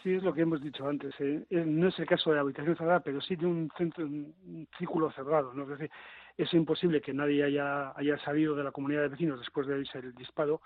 Sí, 0.04 0.16
es 0.16 0.24
lo 0.24 0.34
que 0.34 0.42
hemos 0.42 0.62
dicho 0.62 0.86
antes. 0.86 1.14
¿eh? 1.20 1.46
No 1.50 1.88
es 1.88 2.00
el 2.00 2.08
caso 2.08 2.32
de 2.32 2.38
la 2.38 2.42
habitación 2.42 2.76
cerrada, 2.76 3.00
pero 3.00 3.22
sí 3.22 3.38
de 3.38 3.46
un, 3.46 3.72
centro, 3.78 4.04
un 4.04 4.68
círculo 4.78 5.10
cerrado. 5.12 5.54
¿no? 5.54 5.64
Es 5.64 5.70
decir, 5.70 5.92
es 6.38 6.54
imposible 6.54 7.00
que 7.00 7.14
nadie 7.14 7.44
haya, 7.44 7.94
haya 7.96 8.18
salido 8.26 8.56
de 8.56 8.64
la 8.64 8.72
comunidad 8.72 9.04
de 9.04 9.10
vecinos 9.10 9.40
después 9.40 9.68
de 9.68 9.76
el 9.76 10.16
disparo 10.16 10.62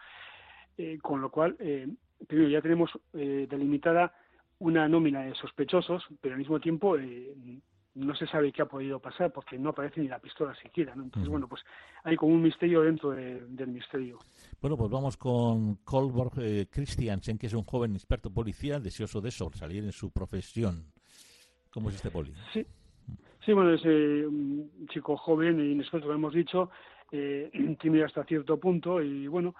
eh, 0.78 0.98
con 1.02 1.22
lo 1.22 1.30
cual, 1.30 1.56
eh, 1.60 1.88
primero 2.28 2.50
ya 2.50 2.62
tenemos 2.62 2.92
eh, 3.14 3.48
delimitada 3.50 4.14
una 4.60 4.88
nómina 4.88 5.22
de 5.22 5.36
sospechosos, 5.36 6.04
pero 6.22 6.36
al 6.36 6.40
mismo 6.40 6.60
tiempo 6.60 6.98
eh, 6.98 7.34
no 7.94 8.16
se 8.16 8.28
sabe 8.28 8.52
qué 8.52 8.62
ha 8.62 8.66
podido 8.68 9.00
pasar 9.00 9.32
porque 9.32 9.58
no 9.58 9.70
aparece 9.70 10.02
ni 10.02 10.08
la 10.08 10.20
pistola 10.20 10.56
siquiera. 10.56 10.94
Entonces, 10.94 11.30
bueno, 11.30 11.48
pues 11.48 11.62
hay 12.04 12.16
como 12.16 12.34
un 12.34 12.42
misterio 12.42 12.82
dentro 12.82 13.12
del 13.12 13.68
misterio. 13.68 14.20
Bueno, 14.62 14.78
pues 14.78 14.90
vamos 14.90 15.18
con 15.18 15.76
Kolborg 15.84 16.70
Christiansen, 16.70 17.38
que 17.38 17.48
es 17.48 17.54
un 17.54 17.64
joven 17.64 17.96
experto 17.96 18.32
policial 18.32 18.82
deseoso 18.82 19.22
de 19.22 19.32
sobresalir 19.32 19.84
en 19.84 19.92
su 19.92 20.12
profesión. 20.12 20.86
¿Cómo 21.70 21.90
es 21.90 21.96
este 21.96 22.12
poli? 22.12 22.34
Sí, 22.54 22.66
sí 23.46 23.54
bueno, 23.54 23.74
es 23.74 23.84
un 23.84 24.88
chico 24.90 25.16
joven 25.18 25.60
y 25.60 25.72
inexperto, 25.74 26.08
lo 26.08 26.14
hemos 26.16 26.34
dicho, 26.34 26.70
tímido 27.82 28.06
hasta 28.06 28.24
cierto 28.24 28.60
punto 28.60 29.02
y 29.02 29.28
bueno, 29.28 29.56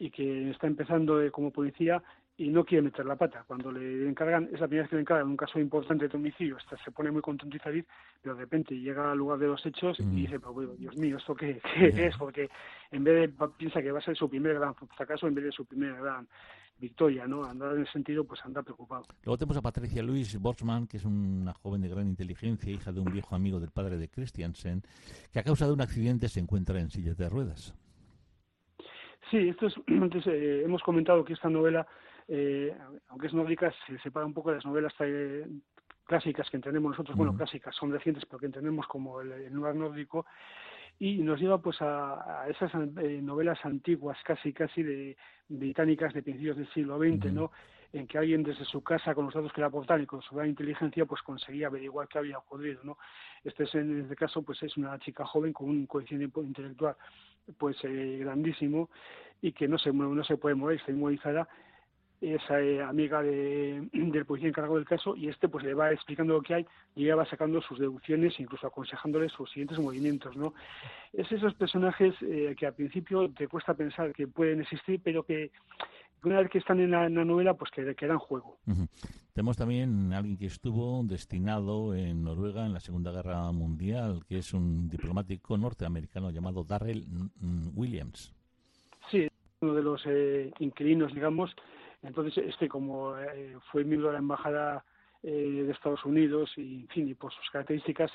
y 0.00 0.10
que 0.10 0.50
está 0.50 0.66
empezando 0.66 1.22
eh, 1.22 1.30
como 1.30 1.52
policía 1.52 2.02
y 2.38 2.48
no 2.48 2.64
quiere 2.64 2.80
meter 2.80 3.04
la 3.04 3.16
pata. 3.16 3.44
Cuando 3.46 3.70
le 3.70 4.08
encargan, 4.08 4.48
es 4.50 4.58
la 4.58 4.66
primera 4.66 4.84
vez 4.84 4.88
que 4.88 4.96
le 4.96 5.02
encargan 5.02 5.28
un 5.28 5.36
caso 5.36 5.60
importante 5.60 6.08
de 6.08 6.16
homicidio, 6.16 6.56
hasta 6.56 6.82
se 6.82 6.90
pone 6.90 7.10
muy 7.10 7.20
contento 7.20 7.54
y 7.54 7.60
feliz, 7.60 7.84
pero 8.22 8.34
de 8.34 8.40
repente 8.40 8.74
llega 8.74 9.12
al 9.12 9.18
lugar 9.18 9.38
de 9.38 9.48
los 9.48 9.64
hechos 9.66 10.00
y 10.00 10.22
dice, 10.22 10.40
pues, 10.40 10.78
Dios 10.78 10.96
mío, 10.96 11.18
¿esto 11.18 11.34
qué, 11.34 11.60
es? 11.76 12.16
Porque 12.16 12.48
en 12.90 13.04
vez 13.04 13.30
de, 13.30 13.46
piensa 13.58 13.82
que 13.82 13.92
va 13.92 13.98
a 13.98 14.02
ser 14.02 14.16
su 14.16 14.30
primer 14.30 14.54
gran 14.54 14.74
fracaso 14.74 15.28
en 15.28 15.34
vez 15.34 15.44
de 15.44 15.52
su 15.52 15.66
primera 15.66 16.00
gran 16.00 16.26
victoria, 16.78 17.26
¿no? 17.26 17.44
Andar 17.44 17.76
en 17.76 17.82
ese 17.82 17.92
sentido, 17.92 18.24
pues 18.24 18.40
anda 18.42 18.62
preocupado. 18.62 19.04
Luego 19.22 19.36
tenemos 19.36 19.58
a 19.58 19.60
Patricia 19.60 20.02
Luis 20.02 20.38
Borsman, 20.40 20.86
que 20.86 20.96
es 20.96 21.04
una 21.04 21.52
joven 21.52 21.82
de 21.82 21.90
gran 21.90 22.08
inteligencia, 22.08 22.72
hija 22.72 22.90
de 22.90 23.00
un 23.00 23.12
viejo 23.12 23.34
amigo 23.34 23.60
del 23.60 23.70
padre 23.70 23.98
de 23.98 24.08
Christiansen, 24.08 24.82
que 25.30 25.40
a 25.40 25.42
causa 25.42 25.66
de 25.66 25.74
un 25.74 25.82
accidente 25.82 26.30
se 26.30 26.40
encuentra 26.40 26.80
en 26.80 26.88
sillas 26.88 27.18
de 27.18 27.28
ruedas. 27.28 27.74
Sí, 29.30 29.48
esto 29.48 29.66
es, 29.66 29.74
antes 29.86 30.26
eh, 30.26 30.62
hemos 30.64 30.82
comentado 30.82 31.24
que 31.24 31.34
esta 31.34 31.48
novela, 31.48 31.86
eh, 32.28 32.76
aunque 33.08 33.28
es 33.28 33.34
nórdica, 33.34 33.72
se 33.86 33.98
separa 34.00 34.26
un 34.26 34.34
poco 34.34 34.50
de 34.50 34.56
las 34.56 34.66
novelas 34.66 34.92
eh, 35.00 35.46
clásicas 36.04 36.50
que 36.50 36.56
entendemos 36.56 36.90
nosotros, 36.90 37.16
bueno, 37.16 37.36
clásicas, 37.36 37.74
son 37.76 37.92
recientes, 37.92 38.24
pero 38.26 38.40
que 38.40 38.46
entendemos 38.46 38.86
como 38.88 39.20
el, 39.20 39.52
lugar 39.52 39.76
nórdico, 39.76 40.26
y 40.98 41.18
nos 41.18 41.40
lleva 41.40 41.58
pues 41.58 41.80
a, 41.80 42.46
esas 42.48 42.72
eh, 42.74 43.20
novelas 43.22 43.64
antiguas, 43.64 44.18
casi 44.24 44.52
casi 44.52 44.82
de 44.82 45.16
británicas 45.48 46.12
de 46.12 46.22
principios 46.22 46.56
del 46.56 46.68
siglo 46.72 46.98
XX, 46.98 47.32
¿no? 47.32 47.52
en 47.92 48.06
que 48.06 48.18
alguien 48.18 48.42
desde 48.42 48.64
su 48.64 48.82
casa 48.82 49.14
con 49.14 49.24
los 49.24 49.34
datos 49.34 49.52
que 49.52 49.60
le 49.60 49.66
aportaban 49.66 50.02
y 50.02 50.06
con 50.06 50.22
su 50.22 50.34
gran 50.34 50.48
inteligencia 50.48 51.06
pues 51.06 51.22
conseguía 51.22 51.66
averiguar 51.66 52.06
qué 52.06 52.18
había 52.18 52.38
ocurrido 52.38 52.80
no 52.84 52.98
este 53.42 53.64
es 53.64 53.74
en 53.74 54.02
este 54.02 54.14
caso 54.14 54.42
pues 54.42 54.62
es 54.62 54.76
una 54.76 54.96
chica 55.00 55.24
joven 55.24 55.52
con 55.52 55.68
un 55.68 55.86
coeficiente 55.86 56.30
intelectual 56.40 56.94
pues 57.58 57.76
eh, 57.84 58.18
grandísimo 58.20 58.90
y 59.42 59.52
que 59.52 59.68
no 59.68 59.78
se 59.78 59.92
no 59.92 60.24
se 60.24 60.36
puede 60.36 60.54
mover 60.54 60.76
está 60.76 60.92
inmovilizada 60.92 61.48
es 62.20 62.42
eh, 62.50 62.82
amiga 62.82 63.22
de, 63.22 63.88
del 63.92 64.26
policía 64.26 64.48
encargado 64.48 64.76
del 64.76 64.84
caso 64.84 65.16
y 65.16 65.28
este 65.28 65.48
pues 65.48 65.64
le 65.64 65.74
va 65.74 65.92
explicando 65.92 66.34
lo 66.34 66.42
que 66.42 66.54
hay 66.54 66.66
y 66.94 67.04
ella 67.04 67.16
va 67.16 67.26
sacando 67.26 67.62
sus 67.62 67.78
deducciones 67.78 68.38
incluso 68.38 68.66
aconsejándole 68.66 69.28
sus 69.28 69.50
siguientes 69.50 69.78
movimientos 69.78 70.36
no 70.36 70.54
es 71.12 71.30
esos 71.32 71.54
personajes 71.54 72.14
eh, 72.22 72.54
que 72.58 72.66
al 72.66 72.74
principio 72.74 73.30
te 73.30 73.48
cuesta 73.48 73.74
pensar 73.74 74.12
que 74.12 74.26
pueden 74.26 74.60
existir 74.60 75.00
pero 75.02 75.22
que 75.22 75.50
una 76.28 76.40
vez 76.40 76.50
que 76.50 76.58
están 76.58 76.80
en 76.80 76.90
la, 76.90 77.08
novela 77.08 77.54
pues 77.54 77.70
que 77.70 77.94
quedan 77.94 78.18
juego. 78.18 78.58
Tenemos 79.32 79.56
también 79.56 80.12
alguien 80.12 80.36
que 80.36 80.46
estuvo 80.46 81.02
destinado 81.04 81.94
en 81.94 82.24
Noruega 82.24 82.66
en 82.66 82.72
la 82.72 82.80
Segunda 82.80 83.12
Guerra 83.12 83.50
Mundial 83.52 84.22
que 84.28 84.38
es 84.38 84.52
un 84.52 84.88
diplomático 84.88 85.56
norteamericano 85.56 86.30
llamado 86.30 86.64
Darrell 86.64 87.04
Williams. 87.74 88.34
Sí 89.10 89.28
uno 89.60 89.74
de 89.74 89.82
los 89.82 90.02
eh, 90.06 90.52
inquilinos 90.58 91.14
digamos. 91.14 91.54
Entonces, 92.02 92.44
este 92.46 92.68
como 92.68 93.16
eh, 93.18 93.56
fue 93.70 93.84
miembro 93.84 94.08
de 94.08 94.14
la 94.14 94.20
embajada 94.20 94.84
eh, 95.22 95.64
de 95.66 95.72
Estados 95.72 96.02
Unidos 96.06 96.50
y, 96.56 96.80
en 96.80 96.88
fin, 96.88 97.08
y 97.08 97.14
por 97.14 97.30
sus 97.30 97.50
características, 97.50 98.10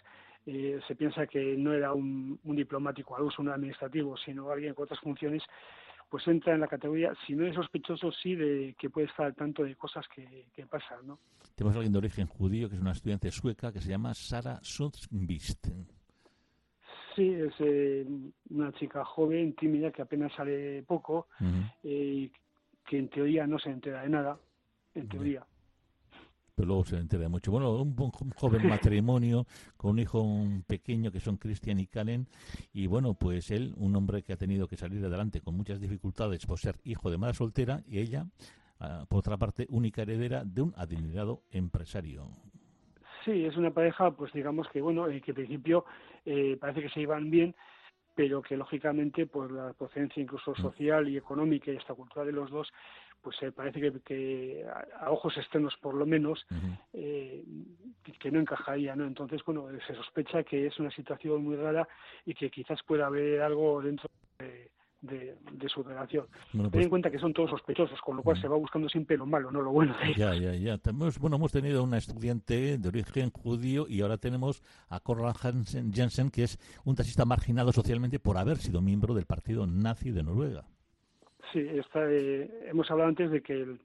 eh, 0.48 0.80
se 0.88 0.96
piensa 0.96 1.28
que 1.28 1.56
no 1.56 1.72
era 1.72 1.94
un, 1.94 2.40
diplomático 2.44 3.16
al 3.16 3.24
uso, 3.24 3.44
un 3.44 3.50
administrativo, 3.50 4.18
sino 4.18 4.50
alguien 4.50 4.74
con 4.74 4.86
otras 4.86 5.00
funciones, 5.00 5.44
pues 6.16 6.30
entra 6.30 6.54
en 6.54 6.62
la 6.62 6.70
categoría, 6.70 7.12
si 7.28 7.36
no 7.36 7.46
es 7.46 7.54
sospechoso, 7.54 8.10
sí 8.10 8.36
de 8.36 8.74
que 8.80 8.90
puede 8.90 9.08
estar 9.08 9.26
al 9.26 9.36
tanto 9.36 9.64
de 9.64 9.76
cosas 9.76 10.06
que, 10.08 10.66
pasan, 10.66 11.06
¿no? 11.06 11.20
Tenemos 11.56 11.76
a 11.76 11.80
alguien 11.80 11.92
de 11.92 11.98
origen 11.98 12.26
judío, 12.26 12.70
que 12.70 12.76
es 12.76 12.82
una 12.82 12.94
estudiante 12.94 13.30
sueca, 13.32 13.74
que 13.74 13.82
se 13.82 13.90
llama 13.90 14.14
Sara 14.14 14.58
Sundqvist. 14.62 15.68
Sí, 17.18 17.34
es 17.34 17.54
una 18.50 18.72
chica 18.76 19.04
joven, 19.04 19.58
tímida, 19.58 19.92
que 19.92 20.04
apenas 20.04 20.32
sale 20.32 20.84
poco, 20.84 21.28
y 21.84 22.32
que 22.86 22.98
en 22.98 23.10
teoría 23.10 23.46
no 23.46 23.60
se 23.60 23.72
entera 23.72 24.04
de 24.04 24.08
nada, 24.08 24.40
en 24.94 25.10
teoría. 25.10 25.46
Pero 26.56 26.68
luego 26.68 26.86
se 26.86 26.98
entera 26.98 27.28
mucho. 27.28 27.52
Bueno, 27.52 27.74
un, 27.82 27.96
joven 28.36 28.68
matrimonio 28.68 29.46
con 29.76 29.92
un 29.92 30.00
hijo 30.00 30.26
pequeño 30.68 31.12
que 31.12 31.20
son 31.20 31.38
Christian 31.38 31.80
y 31.80 31.88
Karen. 31.88 32.28
Y 32.74 32.88
bueno, 32.88 33.14
pues 33.14 33.52
él, 33.52 33.74
un 33.78 33.96
hombre 33.96 34.24
que 34.24 34.34
ha 34.34 34.38
tenido 34.38 34.68
que 34.68 34.78
salir 34.78 35.04
adelante 35.04 35.42
con 35.42 35.56
muchas 35.56 35.82
dificultades 35.82 36.46
por 36.46 36.58
ser 36.58 36.76
hijo 36.86 37.12
de 37.12 37.18
madre 37.18 37.34
soltera 37.34 37.82
y 37.88 38.00
ella, 38.00 38.26
ah, 38.80 39.06
por 39.10 39.20
otra 39.20 39.38
parte, 39.38 39.68
única 39.70 40.04
heredera 40.04 40.44
de 40.46 40.62
un 40.62 40.74
adinerado 40.78 41.42
empresario. 41.52 42.30
Sí, 43.26 43.44
es 43.44 43.58
una 43.58 43.72
pareja, 43.72 44.12
pues 44.12 44.32
digamos 44.32 44.68
que, 44.70 44.82
bueno, 44.82 45.10
eh, 45.10 45.20
que 45.20 45.32
al 45.32 45.36
principio 45.36 45.84
eh, 46.26 46.58
parece 46.60 46.84
que 46.84 46.90
se 46.90 47.02
iban 47.02 47.30
bien, 47.32 47.56
pero 48.16 48.42
que 48.42 48.56
lógicamente 48.56 49.26
pues 49.26 49.52
la 49.52 49.74
procedencia 49.74 50.24
incluso 50.24 50.52
mm. 50.52 50.62
social 50.62 51.10
y 51.10 51.18
económica 51.18 51.72
y 51.72 51.76
esta 51.76 51.94
cultura 51.94 52.26
de 52.26 52.32
los 52.32 52.50
dos 52.50 52.72
pues 53.26 53.38
se 53.38 53.52
parece 53.52 53.82
que, 54.04 54.64
a, 55.00 55.10
ojos 55.10 55.36
externos 55.36 55.76
por 55.82 55.96
lo 55.96 56.06
menos 56.06 56.46
eh, 56.94 57.44
que 58.20 58.30
no 58.30 58.40
encajaría 58.40 58.96
no 58.96 59.08
entonces 59.08 59.42
bueno 59.44 59.68
se 59.88 59.96
sospecha 59.96 60.44
que 60.44 60.68
es 60.68 60.80
una 60.80 60.92
situación 60.92 61.44
muy 61.44 61.56
rara 61.56 61.88
y 62.24 62.36
que 62.36 62.52
quizás 62.52 62.84
pueda 62.84 63.08
haber 63.08 63.42
algo 63.42 63.82
dentro 63.82 64.08
de, 64.38 64.70
de, 65.02 65.70
su 65.70 65.82
relación. 65.84 66.28
Ten 66.52 66.70
pues 66.70 66.84
en 66.84 66.90
cuenta 66.90 67.10
que 67.10 67.20
son 67.20 67.34
todos 67.34 67.50
sospechosos, 67.50 68.00
con 68.02 68.18
lo 68.18 68.24
cual 68.24 68.40
se 68.40 68.48
va 68.48 68.58
buscando 68.58 68.90
siempre 68.90 69.18
lo 69.18 69.26
malo, 69.26 69.52
no 69.52 69.62
lo 69.62 69.72
bueno. 69.72 69.96
Ya, 70.16 70.36
ya, 70.36 70.54
ya. 70.54 70.78
Tenemos, 70.78 71.18
bueno, 71.20 71.38
hemos 71.38 71.52
tenido 71.52 71.84
una 71.84 71.98
estudiante 71.98 72.78
de 72.78 72.88
origen 72.88 73.32
judío 73.32 73.86
y 73.88 74.02
ahora 74.02 74.18
tenemos 74.18 74.62
a 74.90 75.00
Konrad 75.00 75.36
Hansen, 75.42 75.94
Jensen, 75.94 76.30
que 76.30 76.44
es 76.44 76.60
un 76.84 76.96
taxista 76.96 77.26
marginado 77.26 77.72
socialmente 77.72 78.20
por 78.20 78.38
haber 78.38 78.58
sido 78.58 78.82
miembro 78.82 79.14
del 79.14 79.26
partido 79.26 79.66
nazi 79.66 80.12
de 80.12 80.24
Noruega. 80.24 80.66
Sí, 81.56 81.66
está, 81.72 82.02
eh, 82.12 82.52
hemos 82.66 82.92
hablado 82.92 83.08
antes 83.08 83.32
de 83.32 83.42
que 83.42 83.54
el, 83.54 83.80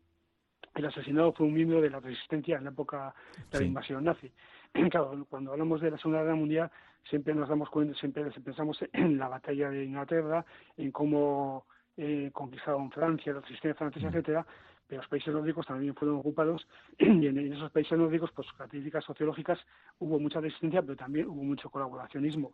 asesinado 0.85 1.33
fue 1.33 1.47
un 1.47 1.55
miembro 1.55 1.81
de 1.81 1.89
la 1.89 2.01
resistencia 2.01 2.57
en 2.57 2.65
la 2.65 2.71
época 2.71 3.15
de 3.49 3.61
la 3.61 3.65
invasión 3.65 4.03
nazi. 4.03 4.29
Claro, 4.91 5.25
cuando 5.31 5.53
hablamos 5.53 5.81
de 5.81 5.93
la 5.93 5.97
Segunda 5.99 6.23
Guerra 6.23 6.35
Mundial, 6.35 6.71
siempre 7.09 7.33
nos 7.33 7.49
damos 7.49 7.71
cuenta, 7.71 7.97
siempre 7.97 8.29
pensamos 8.45 8.77
en 8.93 9.19
la 9.19 9.29
batalla 9.29 9.71
de 9.71 9.85
Inglaterra, 9.85 10.45
en 10.77 10.91
cómo 10.91 11.67
eh, 11.97 12.31
conquistaron 12.33 12.91
Francia, 12.91 13.35
la 13.35 13.41
resistencia 13.41 13.77
francesa, 13.77 14.07
mm. 14.07 14.09
etcétera, 14.09 14.47
pero 14.89 15.03
los 15.03 15.09
países 15.09 15.33
nórdicos 15.33 15.65
también 15.65 15.95
fueron 15.95 16.19
ocupados 16.19 16.67
y 16.99 17.25
en 17.29 17.53
esos 17.53 17.71
países 17.71 17.97
nórdicos, 17.97 18.33
por 18.33 18.45
sus 18.45 18.55
características 18.55 19.05
sociológicas, 19.05 19.61
hubo 20.01 20.19
mucha 20.19 20.41
resistencia, 20.41 20.83
pero 20.83 20.97
también 20.97 21.29
hubo 21.29 21.45
mucho 21.45 21.71
colaboracionismo 21.71 22.53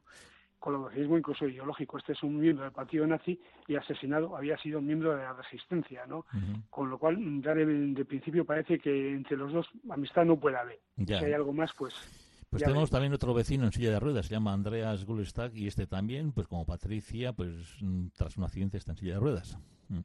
colaboracionismo 0.67 1.17
incluso 1.17 1.47
ideológico. 1.47 1.97
Este 1.97 2.13
es 2.13 2.23
un 2.25 2.41
miembro 2.41 2.65
del 2.65 2.73
partido 2.73 3.07
nazi 3.07 3.41
y 3.69 3.77
asesinado 3.77 4.37
había 4.37 4.59
sido 4.59 4.81
miembro 4.81 5.15
de 5.15 5.23
la 5.23 5.33
resistencia, 5.33 6.05
¿no? 6.07 6.27
Con 6.71 6.91
lo 6.91 6.99
cual, 6.99 7.17
ya 7.41 7.55
de, 7.55 8.05
principio 8.05 8.45
parece 8.45 8.81
que 8.81 9.13
entre 9.13 9.37
los 9.37 9.53
dos 9.53 9.67
amistad 9.89 10.25
no 10.25 10.37
puede 10.37 10.57
haber. 10.57 10.81
Si 11.07 11.13
hay 11.13 11.33
algo 11.33 11.53
más, 11.53 11.71
pues 11.79 11.95
pues 12.51 12.63
tenemos 12.63 12.91
también 12.91 13.13
otro 13.13 13.35
vecino 13.35 13.65
en 13.65 13.73
silla 13.73 13.91
de 13.91 14.01
ruedas, 14.01 14.27
se 14.27 14.35
llama 14.35 14.53
Andreas 14.53 15.05
Gulstag, 15.05 15.55
y 15.55 15.67
este 15.67 15.87
también, 15.87 16.33
pues 16.33 16.49
como 16.49 16.65
Patricia, 16.65 17.33
pues 17.33 17.77
mm, 17.81 18.09
tras 18.17 18.37
un 18.37 18.45
accidente 18.45 18.77
está 18.77 18.93
en 18.93 18.99
silla 18.99 19.15
de 19.15 19.21
ruedas. 19.21 19.59
Mm. 19.89 20.01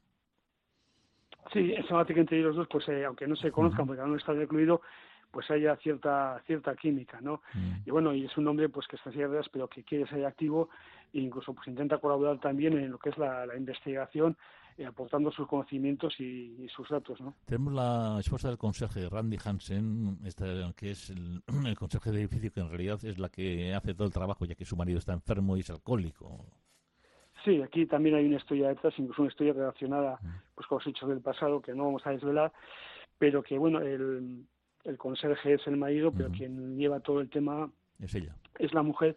Sí, 1.52 1.72
eso 1.72 1.98
hace 1.98 2.14
que 2.14 2.20
entre 2.20 2.38
ellos 2.38 2.56
dos, 2.56 2.68
pues 2.70 2.88
eh, 2.88 3.04
aunque 3.04 3.26
no 3.26 3.36
se 3.36 3.50
conozcan, 3.50 3.86
porque 3.86 4.02
aún 4.02 4.12
no 4.12 4.16
está 4.16 4.32
recluido, 4.32 4.80
pues 5.32 5.50
haya 5.50 5.74
cierta 5.76 6.40
cierta 6.46 6.76
química, 6.76 7.20
¿no? 7.20 7.42
Mm. 7.54 7.82
Y 7.86 7.90
bueno, 7.90 8.14
y 8.14 8.26
es 8.26 8.36
un 8.36 8.46
hombre 8.46 8.68
pues 8.68 8.86
que 8.86 8.96
está 8.96 9.10
en 9.10 9.14
silla 9.14 9.24
de 9.24 9.30
ruedas, 9.30 9.48
pero 9.50 9.66
que 9.68 9.82
quiere 9.82 10.06
ser 10.06 10.24
activo 10.24 10.68
e 11.12 11.18
incluso 11.18 11.52
pues 11.52 11.66
intenta 11.66 11.98
colaborar 11.98 12.38
también 12.38 12.78
en 12.78 12.92
lo 12.92 12.98
que 12.98 13.10
es 13.10 13.18
la 13.18 13.46
investigación 13.56 14.36
eh, 14.78 14.86
aportando 14.86 15.30
sus 15.30 15.46
conocimientos 15.46 16.18
y, 16.18 16.66
sus 16.74 16.88
datos. 16.88 17.20
¿no? 17.20 17.34
Tenemos 17.44 17.74
la 17.74 18.16
esposa 18.20 18.48
del 18.48 18.56
conserje, 18.56 19.06
Randy 19.08 19.36
Hansen, 19.44 20.18
que 20.74 20.92
es 20.92 21.10
el, 21.10 21.42
el 21.66 21.76
conserje 21.76 22.10
del 22.10 22.20
edificio, 22.20 22.50
que 22.52 22.60
en 22.60 22.68
realidad 22.70 22.98
es 23.04 23.18
la 23.18 23.28
que 23.28 23.74
hace 23.74 23.92
todo 23.92 24.06
el 24.06 24.12
trabajo, 24.12 24.46
ya 24.46 24.54
que 24.54 24.64
su 24.64 24.76
marido 24.76 24.98
está 24.98 25.12
enfermo 25.12 25.56
y 25.56 25.60
es 25.60 25.68
alcohólico. 25.68 26.46
Sí, 27.44 27.60
aquí 27.60 27.84
también 27.86 28.14
hay 28.14 28.26
una 28.26 28.36
historia 28.36 28.68
detrás, 28.68 28.94
incluso 28.96 29.22
una 29.22 29.30
historia 29.30 29.52
relacionada 29.52 30.18
mm. 30.22 30.54
pues, 30.54 30.66
con 30.66 30.78
los 30.78 30.86
hechos 30.86 31.08
del 31.08 31.20
pasado 31.20 31.60
que 31.60 31.74
no 31.74 31.84
vamos 31.84 32.06
a 32.06 32.10
desvelar, 32.10 32.52
pero 33.18 33.42
que, 33.42 33.58
bueno, 33.58 33.80
el, 33.80 34.46
el 34.84 34.98
conserje 34.98 35.54
es 35.54 35.66
el 35.66 35.76
marido, 35.76 36.12
pero 36.12 36.30
quien 36.30 36.76
lleva 36.76 37.00
todo 37.00 37.20
el 37.20 37.28
tema 37.30 37.70
es 38.00 38.14
ella. 38.14 38.34
Es 38.58 38.72
la 38.74 38.82
mujer 38.82 39.16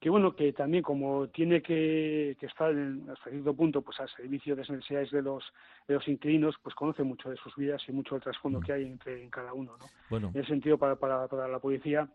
que 0.00 0.10
bueno 0.10 0.36
que 0.36 0.52
también 0.52 0.82
como 0.82 1.28
tiene 1.28 1.62
que, 1.62 2.36
estar 2.42 2.70
en, 2.72 3.08
hasta 3.08 3.30
cierto 3.30 3.54
punto 3.54 3.80
pues 3.80 3.98
al 4.00 4.08
servicio 4.10 4.54
de 4.54 4.60
las 4.60 4.70
necesidades 4.70 5.10
de 5.10 5.22
los 5.22 5.42
de 5.88 5.94
los 5.94 6.06
inquilinos 6.08 6.56
pues 6.62 6.74
conoce 6.74 7.02
mucho 7.02 7.30
de 7.30 7.36
sus 7.36 7.56
vidas 7.56 7.82
y 7.88 7.92
mucho 7.92 8.14
del 8.14 8.22
trasfondo 8.22 8.60
que 8.60 8.74
hay 8.74 8.84
entre 8.84 9.22
en 9.22 9.30
cada 9.30 9.54
uno 9.54 9.78
¿no? 9.78 9.86
bueno. 10.10 10.30
en 10.34 10.40
ese 10.40 10.50
sentido 10.50 10.76
para, 10.76 10.96
para, 10.96 11.26
para 11.26 11.48
la 11.48 11.58
policía. 11.58 12.06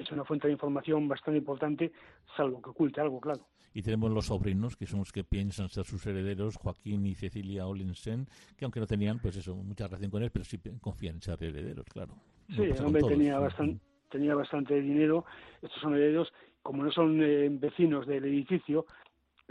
Es 0.00 0.10
una 0.12 0.24
fuente 0.24 0.46
de 0.46 0.52
información 0.54 1.08
bastante 1.08 1.38
importante 1.38 1.92
salvo 2.36 2.60
que 2.62 2.70
oculte 2.70 3.00
algo 3.00 3.20
claro 3.20 3.46
y 3.72 3.82
tenemos 3.82 4.10
los 4.10 4.26
sobrinos, 4.26 4.76
que 4.76 4.86
son 4.86 5.00
los 5.00 5.12
que 5.12 5.24
piensan 5.24 5.68
ser 5.68 5.84
sus 5.84 6.04
herederos, 6.06 6.56
Joaquín 6.56 7.06
y 7.06 7.14
Cecilia 7.14 7.66
Olensen, 7.66 8.26
que 8.56 8.64
aunque 8.64 8.80
no 8.80 8.86
tenían, 8.86 9.18
pues 9.18 9.36
eso, 9.36 9.54
mucha 9.54 9.86
relación 9.86 10.10
con 10.10 10.22
él, 10.22 10.30
pero 10.30 10.44
sí 10.44 10.58
confían 10.80 11.16
en 11.16 11.22
ser 11.22 11.42
herederos, 11.42 11.86
claro. 11.86 12.14
Sí, 12.48 12.62
el 12.62 12.84
hombre 12.84 13.02
tenía, 13.02 13.38
bastante, 13.38 13.80
tenía 14.10 14.34
bastante 14.34 14.80
dinero, 14.80 15.24
estos 15.62 15.80
son 15.80 15.94
herederos, 15.94 16.32
como 16.62 16.82
no 16.82 16.90
son 16.90 17.22
eh, 17.22 17.48
vecinos 17.50 18.06
del 18.06 18.24
edificio, 18.24 18.86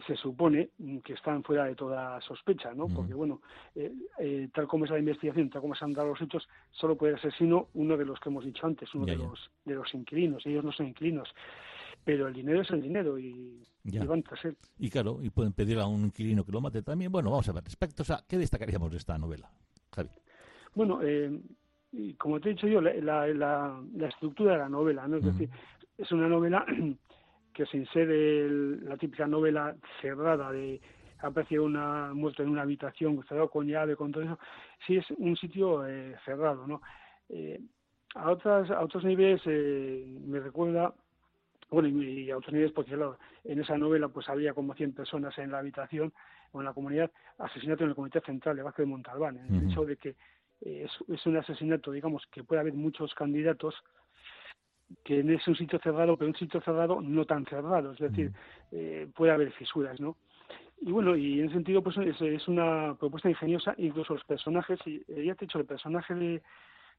se 0.06 0.16
supone 0.16 0.70
que 1.04 1.14
están 1.14 1.44
fuera 1.44 1.66
de 1.66 1.76
toda 1.76 2.20
sospecha, 2.22 2.74
¿no? 2.74 2.88
Porque, 2.88 3.14
bueno, 3.14 3.42
eh, 3.76 3.94
eh, 4.20 4.50
tal 4.54 4.68
como 4.68 4.86
es 4.86 4.92
la 4.92 5.00
investigación, 5.00 5.50
tal 5.50 5.62
como 5.62 5.76
se 5.76 5.86
han 5.86 5.94
dado 5.94 6.10
los 6.10 6.22
hechos, 6.22 6.48
solo 6.72 6.96
puede 6.96 7.20
ser 7.20 7.34
sino 7.34 7.68
uno 7.74 7.98
de 7.98 8.06
los 8.06 8.20
que 8.20 8.30
hemos 8.30 8.46
dicho 8.46 8.66
antes, 8.66 8.94
uno 8.94 9.06
de 9.06 9.16
los 9.16 9.50
de 9.66 9.76
los 9.76 9.94
inquilinos. 9.94 10.46
Ellos 10.46 10.64
no 10.64 10.72
son 10.72 10.88
inquilinos, 10.88 11.30
pero 12.04 12.28
el 12.28 12.34
dinero 12.34 12.62
es 12.62 12.70
el 12.72 12.82
dinero 12.82 13.18
y, 13.20 13.64
van 13.84 14.24
tras 14.24 14.44
él. 14.46 14.58
Y 14.78 14.90
claro, 14.90 15.20
y 15.22 15.30
pueden 15.30 15.54
pedir 15.54 15.80
a 15.80 15.88
un 15.88 16.06
inquilino 16.06 16.44
que 16.44 16.52
lo 16.52 16.62
mate 16.62 16.82
también. 16.82 17.12
Bueno, 17.12 17.32
vamos 17.32 17.48
a 17.50 17.54
ver, 17.54 17.64
respecto 17.64 18.04
a 18.14 18.24
qué 18.28 18.38
destacaríamos 18.38 18.92
de 18.92 18.98
esta 18.98 19.18
novela, 19.18 19.50
Javi. 19.94 20.10
Bueno, 20.76 21.00
y 21.92 22.14
como 22.14 22.40
te 22.40 22.50
he 22.50 22.54
dicho 22.54 22.68
yo, 22.68 22.82
la, 22.82 22.94
la, 23.28 23.82
la, 23.96 24.08
estructura 24.08 24.54
de 24.54 24.60
la 24.60 24.70
novela, 24.70 25.08
¿no? 25.08 25.18
Es 25.18 25.26
decir, 25.26 25.50
es 25.98 26.12
una 26.12 26.28
novela 26.28 26.66
que 27.60 27.66
se 27.66 27.76
insere 27.76 28.50
la 28.50 28.96
típica 28.96 29.28
novela 29.28 29.76
cerrada 30.02 30.50
de 30.50 30.80
aparecido 31.20 31.66
una 31.66 32.14
muerto 32.14 32.42
en 32.42 32.48
una 32.48 32.62
habitación 32.62 33.22
cerrado 33.28 33.50
con 33.50 33.68
llave 33.68 33.98
con 33.98 34.14
todo 34.14 34.24
eso 34.24 34.40
sí 34.88 34.96
es 34.96 35.06
un 35.18 35.36
sitio 35.36 35.86
eh, 35.86 36.16
cerrado 36.24 36.66
no 36.66 36.82
eh, 37.28 37.60
a 38.16 38.32
otras 38.32 38.72
a 38.72 38.80
otros 38.80 39.04
niveles 39.04 39.42
eh, 39.46 40.06
me 40.26 40.40
recuerda 40.40 40.94
bueno, 41.70 41.90
y, 41.90 42.32
autoridades 42.32 42.72
porque 42.72 42.98
en 43.44 43.60
esa 43.60 43.78
novela 43.78 44.08
pues 44.08 44.30
había 44.30 44.54
como 44.54 44.74
100 44.74 44.94
personas 44.94 45.38
en 45.38 45.52
la 45.52 45.60
habitación 45.60 46.14
o 46.52 46.62
en 46.62 46.66
la 46.66 46.74
comunidad, 46.74 47.12
asesinato 47.38 47.84
en 47.84 47.90
el 47.90 47.96
Comité 47.96 48.22
Central 48.22 48.56
de 48.56 48.64
Vázquez 48.64 48.86
de 48.86 48.92
Montalbán, 48.92 49.38
el 49.38 49.70
hecho 49.70 49.86
de 49.86 49.98
que 49.98 50.16
eh, 50.62 50.88
es, 51.08 51.26
un 51.28 51.38
asesinato, 51.38 51.92
digamos, 51.92 52.26
que 52.32 52.44
puede 52.44 52.62
haber 52.62 52.74
muchos 52.74 53.14
candidatos, 53.14 53.76
que 55.04 55.20
es 55.20 55.48
un 55.48 55.56
sitio 55.56 55.80
cerrado, 55.80 56.18
pero 56.18 56.30
un 56.30 56.36
sitio 56.36 56.62
cerrado 56.62 57.02
no 57.02 57.26
tan 57.26 57.46
cerrado, 57.46 57.92
es 57.92 58.00
decir, 58.00 58.32
eh, 58.72 59.08
puede 59.16 59.32
haber 59.32 59.52
fisuras, 59.52 60.00
¿no? 60.00 60.18
Y 60.82 60.92
bueno, 60.92 61.16
y 61.16 61.40
en 61.40 61.46
ese 61.46 61.56
sentido, 61.56 61.84
pues 61.84 61.98
es, 61.98 62.48
una 62.48 62.96
propuesta 62.98 63.30
ingeniosa, 63.30 63.76
incluso 63.78 64.14
los 64.14 64.24
personajes, 64.24 64.80
y 64.86 65.04
eh, 65.10 65.26
ya 65.26 65.36
te 65.36 65.44
he 65.44 65.48
dicho, 65.48 65.60
el 65.60 65.66
personaje 65.66 66.16
de, 66.16 66.42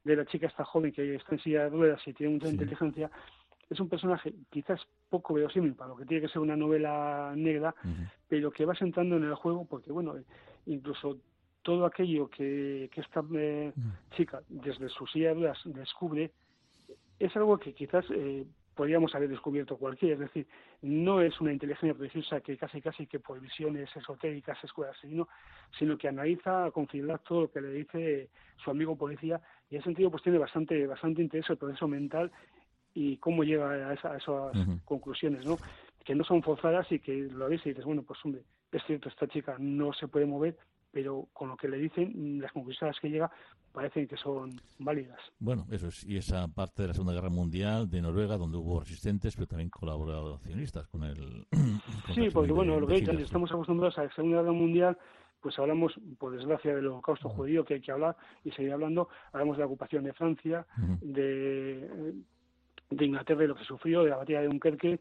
de 0.05 0.17
la 0.17 0.27
chica 0.27 0.47
esta 0.47 0.65
joven 0.65 0.93
que 0.93 1.15
está 1.15 1.35
en 1.35 1.41
silla 1.41 1.65
de 1.65 1.71
ruedas 1.71 2.01
y 2.07 2.13
tiene 2.13 2.35
mucha 2.35 2.49
inteligencia, 2.49 3.11
es 3.71 3.79
un 3.79 3.89
personaje 3.89 4.35
quizás 4.51 4.81
poco 5.09 5.35
verosímil 5.35 5.75
para 5.75 5.91
lo 5.91 5.97
que 5.97 6.05
tiene 6.05 6.23
que 6.23 6.33
ser 6.33 6.43
una 6.43 6.57
novela 6.57 7.33
negra, 7.37 7.75
pero 8.29 8.51
que 8.51 8.67
va 8.67 8.75
sentando 8.75 9.17
en 9.17 9.25
el 9.25 9.35
juego 9.37 9.65
porque, 9.65 9.93
bueno, 9.93 10.17
incluso 10.67 11.19
todo 11.63 11.87
aquello 11.87 12.29
que, 12.29 12.91
que 12.93 13.01
esta 13.01 13.23
eh, 13.35 13.73
chica 14.17 14.43
desde 14.49 14.89
su 14.89 15.07
silla 15.07 15.29
de 15.29 15.35
ruedas 15.35 15.59
descubre 15.65 16.33
es 17.21 17.37
algo 17.37 17.59
que 17.59 17.75
quizás 17.75 18.05
eh, 18.11 18.45
podríamos 18.75 19.15
haber 19.15 19.29
descubierto 19.29 19.77
cualquiera, 19.77 20.15
es 20.15 20.21
decir, 20.21 20.47
no 20.81 21.21
es 21.21 21.39
una 21.41 21.53
inteligencia 21.53 21.95
preciosa 21.95 22.41
que 22.41 22.57
casi 22.57 22.81
casi 22.81 23.07
que 23.07 23.21
por 23.21 23.39
visiones 23.39 23.95
esotéricas 23.95 24.57
escuelas, 24.65 24.97
sino, 25.03 25.29
sino 25.79 25.99
que 25.99 26.09
analiza 26.09 26.71
con 26.71 26.89
fidelidad 26.89 27.21
todo 27.21 27.43
lo 27.43 27.51
que 27.51 27.61
le 27.61 27.71
dice 27.73 28.31
su 28.57 28.71
amigo 28.71 28.97
policía 28.97 29.41
y 29.69 29.75
en 29.75 29.81
ese 29.81 29.91
sentido 29.91 30.11
pues 30.11 30.23
tiene 30.23 30.39
bastante 30.39 30.87
bastante 30.87 31.23
interés 31.23 31.49
el 31.51 31.59
proceso 31.59 31.87
mental 31.87 32.33
y 32.95 33.19
cómo 33.19 33.45
llega 33.45 33.71
a, 33.71 33.93
esas 33.93 34.25
conclusiones, 34.85 35.45
¿no? 35.45 35.59
Que 36.05 36.15
no 36.15 36.25
son 36.25 36.43
forzadas 36.43 36.91
y 36.91 36.99
que 36.99 37.29
lo 37.31 37.49
ves 37.49 37.61
y 37.65 37.69
dices, 37.69 37.85
bueno, 37.85 38.03
pues 38.03 38.19
hombre, 38.25 38.43
es 38.73 38.83
cierto, 38.87 39.11
esta 39.11 39.29
chica 39.29 39.57
no 39.59 39.93
se 39.93 40.09
puede 40.09 40.27
mover, 40.27 40.57
pero 40.93 41.29
con 41.33 41.49
lo 41.49 41.57
que 41.57 41.69
le 41.69 41.79
dicen, 41.79 42.41
las 42.41 42.53
conclusiones 42.53 42.99
que 43.01 43.11
llega 43.11 43.31
parecen 43.73 44.09
que 44.09 44.17
son 44.17 44.61
válidas. 44.79 45.21
Bueno, 45.39 45.67
eso 45.71 45.89
es, 45.89 46.05
y 46.05 46.17
esa 46.17 46.49
parte 46.49 46.83
de 46.83 46.89
la 46.89 46.95
Segunda 46.95 47.13
Guerra 47.13 47.31
Mundial 47.31 47.89
de 47.89 48.03
Noruega, 48.03 48.37
donde 48.37 48.59
hubo 48.59 48.81
resistentes, 48.81 49.37
pero 49.37 49.47
también 49.47 49.71
colaboracionistas 49.71 50.87
con 50.89 51.05
el... 51.05 51.47
sí, 52.15 52.29
porque 52.33 52.53
bueno, 52.53 52.81
lo 52.81 52.87
que 52.87 52.97
estamos 52.97 53.51
acostumbrados 53.53 53.99
a 53.99 54.05
la 54.05 54.15
Segunda 54.15 54.39
Guerra 54.39 54.53
Mundial, 54.53 54.99
pues 55.41 55.59
hablamos, 55.59 55.95
por 56.19 56.37
desgracia, 56.37 56.75
del 56.75 56.89
holocausto 56.89 57.29
judío 57.29 57.65
que 57.65 57.75
hay 57.75 57.81
que 57.81 57.93
hablar 57.93 58.17
y 58.45 58.51
seguir 58.51 58.73
hablando, 58.73 59.09
hablamos 59.33 59.57
de 59.57 59.61
la 59.61 59.67
ocupación 59.67 60.05
de 60.05 60.13
Francia, 60.13 60.67
de 61.01 62.15
de 62.91 63.05
Inglaterra 63.05 63.45
y 63.45 63.47
lo 63.47 63.55
que 63.55 63.65
sufrió, 63.65 64.03
de 64.03 64.11
la 64.11 64.17
batalla 64.17 64.41
de 64.41 64.49
Dunkerque, 64.49 65.01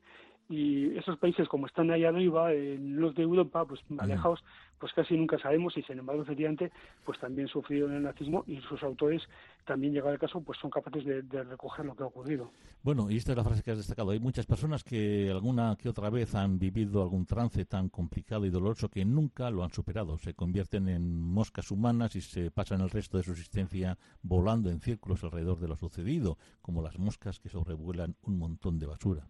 y 0.49 0.97
esos 0.97 1.17
países 1.17 1.47
como 1.47 1.67
están 1.67 1.91
ahí 1.91 2.03
arriba, 2.03 2.51
en 2.51 2.99
los 2.99 3.13
de 3.13 3.21
Europa, 3.21 3.65
pues 3.65 3.81
alejados, 3.99 4.43
pues 4.79 4.91
casi 4.93 5.15
nunca 5.15 5.37
sabemos 5.37 5.77
y 5.77 5.83
sin 5.83 5.99
embargo 5.99 6.23
efectivamente 6.23 6.71
pues 7.05 7.19
también 7.19 7.47
sufrieron 7.47 7.93
el 7.93 8.01
nazismo 8.01 8.43
y 8.47 8.59
sus 8.61 8.81
autores 8.81 9.21
también 9.65 9.93
llegado 9.93 10.13
el 10.13 10.19
caso 10.19 10.41
pues 10.41 10.57
son 10.59 10.71
capaces 10.71 11.05
de, 11.05 11.43
recoger 11.43 11.85
lo 11.85 11.95
que 11.95 12.03
ha 12.03 12.07
ocurrido. 12.07 12.49
Bueno, 12.81 13.11
y 13.11 13.17
esta 13.17 13.33
es 13.33 13.37
la 13.37 13.43
frase 13.43 13.61
que 13.61 13.71
has 13.71 13.77
destacado. 13.77 14.11
Hay 14.11 14.19
muchas 14.19 14.47
personas 14.47 14.83
que 14.83 15.29
alguna 15.29 15.75
que 15.75 15.89
otra 15.89 16.09
vez 16.09 16.33
han 16.33 16.57
vivido 16.57 17.03
algún 17.03 17.25
trance 17.25 17.65
tan 17.65 17.89
complicado 17.89 18.45
y 18.45 18.49
doloroso 18.49 18.89
que 18.89 19.05
nunca 19.05 19.51
lo 19.51 19.63
han 19.63 19.71
superado. 19.71 20.17
Se 20.17 20.33
convierten 20.33 20.89
en 20.89 21.19
moscas 21.21 21.69
humanas 21.69 22.15
y 22.15 22.21
se 22.21 22.49
pasan 22.49 22.81
el 22.81 22.89
resto 22.89 23.17
de 23.17 23.23
su 23.23 23.31
existencia 23.31 23.97
volando 24.23 24.71
en 24.71 24.79
círculos 24.79 25.23
alrededor 25.23 25.59
de 25.59 25.67
lo 25.67 25.75
sucedido, 25.75 26.37
como 26.61 26.81
las 26.81 26.97
moscas 26.97 27.39
que 27.39 27.49
sobrevuelan 27.49 28.15
un 28.23 28.39
montón 28.39 28.79
de 28.79 28.87
basura. 28.87 29.27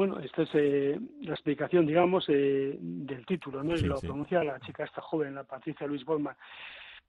Bueno, 0.00 0.18
esta 0.18 0.44
es 0.44 0.48
eh, 0.54 0.98
la 1.20 1.34
explicación, 1.34 1.84
digamos, 1.84 2.24
eh, 2.28 2.74
del 2.80 3.26
título, 3.26 3.62
¿no? 3.62 3.74
y 3.74 3.82
lo 3.82 4.00
pronuncia 4.00 4.42
la 4.42 4.58
chica 4.60 4.84
esta 4.84 5.02
joven, 5.02 5.34
la 5.34 5.44
Patricia 5.44 5.86
Luis 5.86 6.06
Borman. 6.06 6.34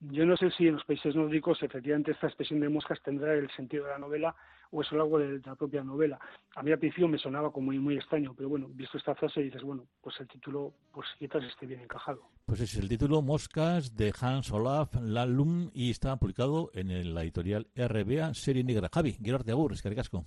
Yo 0.01 0.25
no 0.25 0.35
sé 0.35 0.51
si 0.51 0.67
en 0.67 0.73
los 0.73 0.83
países 0.83 1.15
nórdicos 1.15 1.63
efectivamente 1.63 2.11
esta 2.11 2.27
expresión 2.27 2.59
de 2.59 2.67
moscas 2.67 3.01
tendrá 3.01 3.33
el 3.33 3.49
sentido 3.51 3.85
de 3.85 3.91
la 3.91 3.97
novela 3.97 4.35
o 4.71 4.81
es 4.81 4.91
algo 4.91 5.19
de, 5.19 5.39
la 5.45 5.55
propia 5.55 5.85
novela. 5.85 6.19
A 6.57 6.63
mí 6.63 6.73
al 6.73 6.79
principio 6.79 7.07
me 7.07 7.17
sonaba 7.17 7.49
como 7.49 7.67
muy, 7.67 7.79
muy 7.79 7.95
extraño, 7.95 8.33
pero 8.35 8.49
bueno, 8.49 8.67
visto 8.73 8.97
esta 8.97 9.15
frase 9.15 9.39
dices, 9.39 9.63
bueno, 9.63 9.85
pues 10.01 10.19
el 10.19 10.27
título, 10.27 10.73
pues 10.91 11.07
quizás 11.17 11.45
esté 11.45 11.67
bien 11.67 11.79
encajado. 11.79 12.19
Pues 12.45 12.59
es 12.59 12.75
el 12.75 12.89
título 12.89 13.21
Moscas 13.21 13.95
de 13.95 14.11
Hans 14.19 14.51
Olaf 14.51 14.95
Lallum 15.01 15.71
y 15.73 15.91
está 15.91 16.17
publicado 16.17 16.71
en 16.73 17.13
la 17.13 17.23
editorial 17.23 17.67
RBA 17.73 18.33
Serie 18.33 18.65
Negra. 18.65 18.89
Javi, 18.93 19.13
Gerard 19.13 19.45
de 19.45 19.53
Agur, 19.53 19.71
es 19.71 19.81
caricasco. 19.81 20.25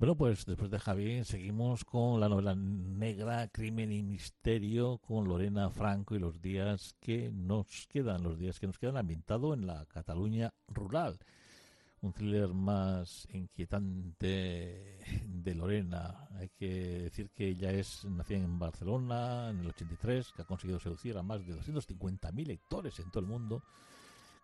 Bueno, 0.00 0.14
pues 0.14 0.46
después 0.46 0.70
de 0.70 0.78
Javier 0.78 1.26
seguimos 1.26 1.84
con 1.84 2.20
la 2.20 2.28
novela 2.30 2.54
negra, 2.54 3.48
Crimen 3.48 3.92
y 3.92 4.02
Misterio, 4.02 4.96
con 4.96 5.28
Lorena 5.28 5.68
Franco 5.68 6.16
y 6.16 6.18
los 6.18 6.40
días 6.40 6.96
que 7.02 7.30
nos 7.30 7.86
quedan, 7.86 8.22
los 8.22 8.38
días 8.38 8.58
que 8.58 8.66
nos 8.66 8.78
quedan 8.78 8.96
ambientado 8.96 9.52
en 9.52 9.66
la 9.66 9.84
Cataluña 9.84 10.54
rural. 10.68 11.18
Un 12.00 12.14
thriller 12.14 12.48
más 12.48 13.28
inquietante 13.34 15.00
de 15.26 15.54
Lorena. 15.54 16.28
Hay 16.38 16.48
que 16.48 17.00
decir 17.02 17.28
que 17.28 17.48
ella 17.48 17.70
es 17.70 18.06
nacida 18.06 18.38
en 18.38 18.58
Barcelona 18.58 19.50
en 19.50 19.58
el 19.58 19.66
83, 19.66 20.32
que 20.32 20.40
ha 20.40 20.46
conseguido 20.46 20.80
seducir 20.80 21.18
a 21.18 21.22
más 21.22 21.46
de 21.46 21.52
250.000 21.54 22.46
lectores 22.46 22.98
en 23.00 23.10
todo 23.10 23.20
el 23.20 23.26
mundo 23.26 23.62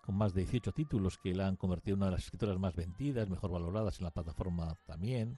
con 0.07 0.14
más 0.16 0.33
de 0.33 0.42
18 0.42 0.71
títulos 0.71 1.19
que 1.19 1.35
la 1.35 1.49
han 1.49 1.57
convertido 1.57 1.95
en 1.97 2.03
una 2.03 2.07
de 2.07 2.12
las 2.12 2.25
escritoras 2.25 2.59
más 2.61 2.77
vendidas, 2.77 3.29
mejor 3.29 3.51
valoradas 3.51 3.99
en 3.99 4.05
la 4.05 4.12
plataforma 4.12 4.79
también, 4.87 5.37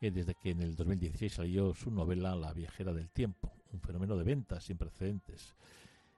eh, 0.00 0.10
desde 0.10 0.34
que 0.34 0.50
en 0.50 0.62
el 0.62 0.74
2016 0.74 1.34
salió 1.34 1.74
su 1.74 1.90
novela 1.90 2.34
La 2.34 2.54
viajera 2.54 2.94
del 2.94 3.10
tiempo, 3.10 3.52
un 3.72 3.80
fenómeno 3.82 4.16
de 4.16 4.24
ventas 4.24 4.64
sin 4.64 4.78
precedentes. 4.78 5.54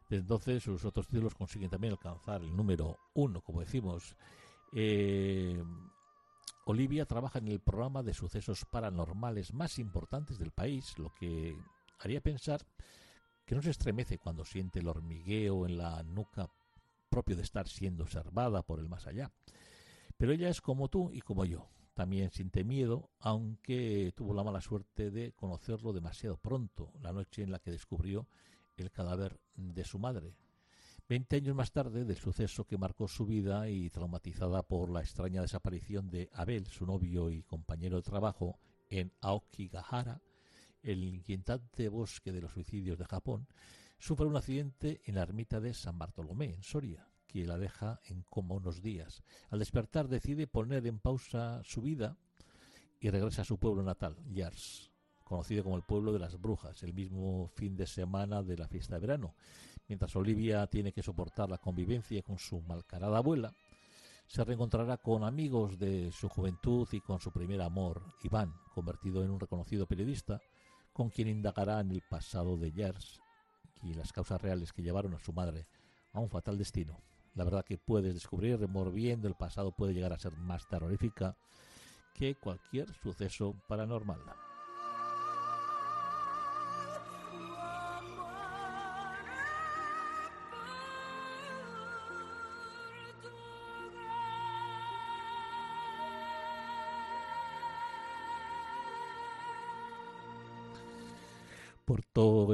Desde 0.08 0.22
entonces 0.22 0.62
sus 0.62 0.84
otros 0.84 1.08
títulos 1.08 1.34
consiguen 1.34 1.70
también 1.70 1.92
alcanzar 1.92 2.40
el 2.40 2.56
número 2.56 2.96
uno, 3.14 3.40
como 3.40 3.60
decimos. 3.60 4.14
Eh, 4.72 5.60
Olivia 6.66 7.04
trabaja 7.04 7.40
en 7.40 7.48
el 7.48 7.60
programa 7.60 8.04
de 8.04 8.14
sucesos 8.14 8.64
paranormales 8.70 9.52
más 9.52 9.78
importantes 9.80 10.38
del 10.38 10.52
país, 10.52 10.96
lo 10.98 11.12
que 11.14 11.56
haría 11.98 12.20
pensar 12.20 12.60
que 13.44 13.56
no 13.56 13.62
se 13.62 13.70
estremece 13.70 14.18
cuando 14.18 14.44
siente 14.44 14.78
el 14.78 14.88
hormigueo 14.88 15.66
en 15.66 15.78
la 15.78 16.02
nuca 16.04 16.48
propio 17.08 17.36
de 17.36 17.42
estar 17.42 17.68
siendo 17.68 18.04
observada 18.04 18.62
por 18.62 18.78
el 18.80 18.88
más 18.88 19.06
allá. 19.06 19.32
Pero 20.16 20.32
ella 20.32 20.48
es 20.48 20.60
como 20.60 20.88
tú 20.88 21.10
y 21.12 21.20
como 21.20 21.44
yo. 21.44 21.68
También 21.94 22.30
siente 22.30 22.62
miedo, 22.62 23.10
aunque 23.18 24.12
tuvo 24.14 24.32
la 24.32 24.44
mala 24.44 24.60
suerte 24.60 25.10
de 25.10 25.32
conocerlo 25.32 25.92
demasiado 25.92 26.36
pronto, 26.36 26.92
la 27.00 27.12
noche 27.12 27.42
en 27.42 27.50
la 27.50 27.58
que 27.58 27.72
descubrió 27.72 28.28
el 28.76 28.90
cadáver 28.92 29.40
de 29.56 29.84
su 29.84 29.98
madre. 29.98 30.36
Veinte 31.08 31.36
años 31.36 31.56
más 31.56 31.72
tarde 31.72 32.04
del 32.04 32.16
suceso 32.18 32.64
que 32.64 32.78
marcó 32.78 33.08
su 33.08 33.26
vida 33.26 33.68
y 33.70 33.90
traumatizada 33.90 34.62
por 34.62 34.90
la 34.90 35.00
extraña 35.00 35.40
desaparición 35.40 36.10
de 36.10 36.28
Abel, 36.34 36.66
su 36.66 36.84
novio 36.84 37.30
y 37.30 37.42
compañero 37.42 37.96
de 37.96 38.02
trabajo, 38.02 38.58
en 38.90 39.12
Aokigahara, 39.20 40.20
el 40.82 41.02
inquietante 41.02 41.88
bosque 41.88 42.30
de 42.30 42.42
los 42.42 42.52
suicidios 42.52 42.98
de 42.98 43.06
Japón, 43.06 43.48
sufre 43.98 44.26
un 44.26 44.36
accidente 44.36 45.02
en 45.04 45.16
la 45.16 45.22
ermita 45.22 45.60
de 45.60 45.74
San 45.74 45.98
Bartolomé, 45.98 46.54
en 46.54 46.62
Soria. 46.62 47.06
que 47.26 47.44
la 47.44 47.58
deja 47.58 48.00
en 48.06 48.22
coma 48.22 48.54
unos 48.54 48.80
días. 48.80 49.22
Al 49.50 49.58
despertar 49.58 50.08
decide 50.08 50.46
poner 50.46 50.86
en 50.86 50.98
pausa 50.98 51.60
su 51.62 51.82
vida 51.82 52.16
y 53.00 53.10
regresa 53.10 53.42
a 53.42 53.44
su 53.44 53.58
pueblo 53.58 53.82
natal, 53.82 54.16
Yars, 54.32 54.90
conocido 55.24 55.62
como 55.62 55.76
el 55.76 55.82
pueblo 55.82 56.14
de 56.14 56.20
las 56.20 56.40
brujas, 56.40 56.82
el 56.82 56.94
mismo 56.94 57.48
fin 57.54 57.76
de 57.76 57.86
semana 57.86 58.42
de 58.42 58.56
la 58.56 58.66
fiesta 58.66 58.94
de 58.94 59.00
verano. 59.02 59.34
Mientras 59.88 60.16
Olivia 60.16 60.66
tiene 60.68 60.92
que 60.92 61.02
soportar 61.02 61.50
la 61.50 61.58
convivencia 61.58 62.22
con 62.22 62.38
su 62.38 62.62
malcarada 62.62 63.18
abuela, 63.18 63.52
se 64.26 64.42
reencontrará 64.42 64.96
con 64.96 65.22
amigos 65.22 65.78
de 65.78 66.10
su 66.12 66.30
juventud 66.30 66.88
y 66.92 67.00
con 67.00 67.20
su 67.20 67.30
primer 67.30 67.60
amor, 67.60 68.02
Iván, 68.22 68.54
convertido 68.74 69.22
en 69.22 69.30
un 69.30 69.40
reconocido 69.40 69.86
periodista, 69.86 70.40
con 70.94 71.10
quien 71.10 71.28
indagará 71.28 71.80
en 71.80 71.90
el 71.90 72.02
pasado 72.08 72.56
de 72.56 72.72
Yers 72.72 73.20
y 73.82 73.94
las 73.94 74.12
causas 74.12 74.40
reales 74.40 74.72
que 74.72 74.82
llevaron 74.82 75.14
a 75.14 75.18
su 75.18 75.32
madre 75.32 75.66
a 76.12 76.20
un 76.20 76.30
fatal 76.30 76.58
destino. 76.58 77.00
La 77.34 77.44
verdad 77.44 77.64
que 77.64 77.78
puedes 77.78 78.14
descubrir, 78.14 78.58
removiendo 78.58 79.28
el 79.28 79.34
pasado 79.34 79.72
puede 79.72 79.94
llegar 79.94 80.12
a 80.12 80.18
ser 80.18 80.36
más 80.36 80.66
terrorífica 80.68 81.36
que 82.14 82.34
cualquier 82.34 82.92
suceso 82.94 83.54
paranormal. 83.68 84.20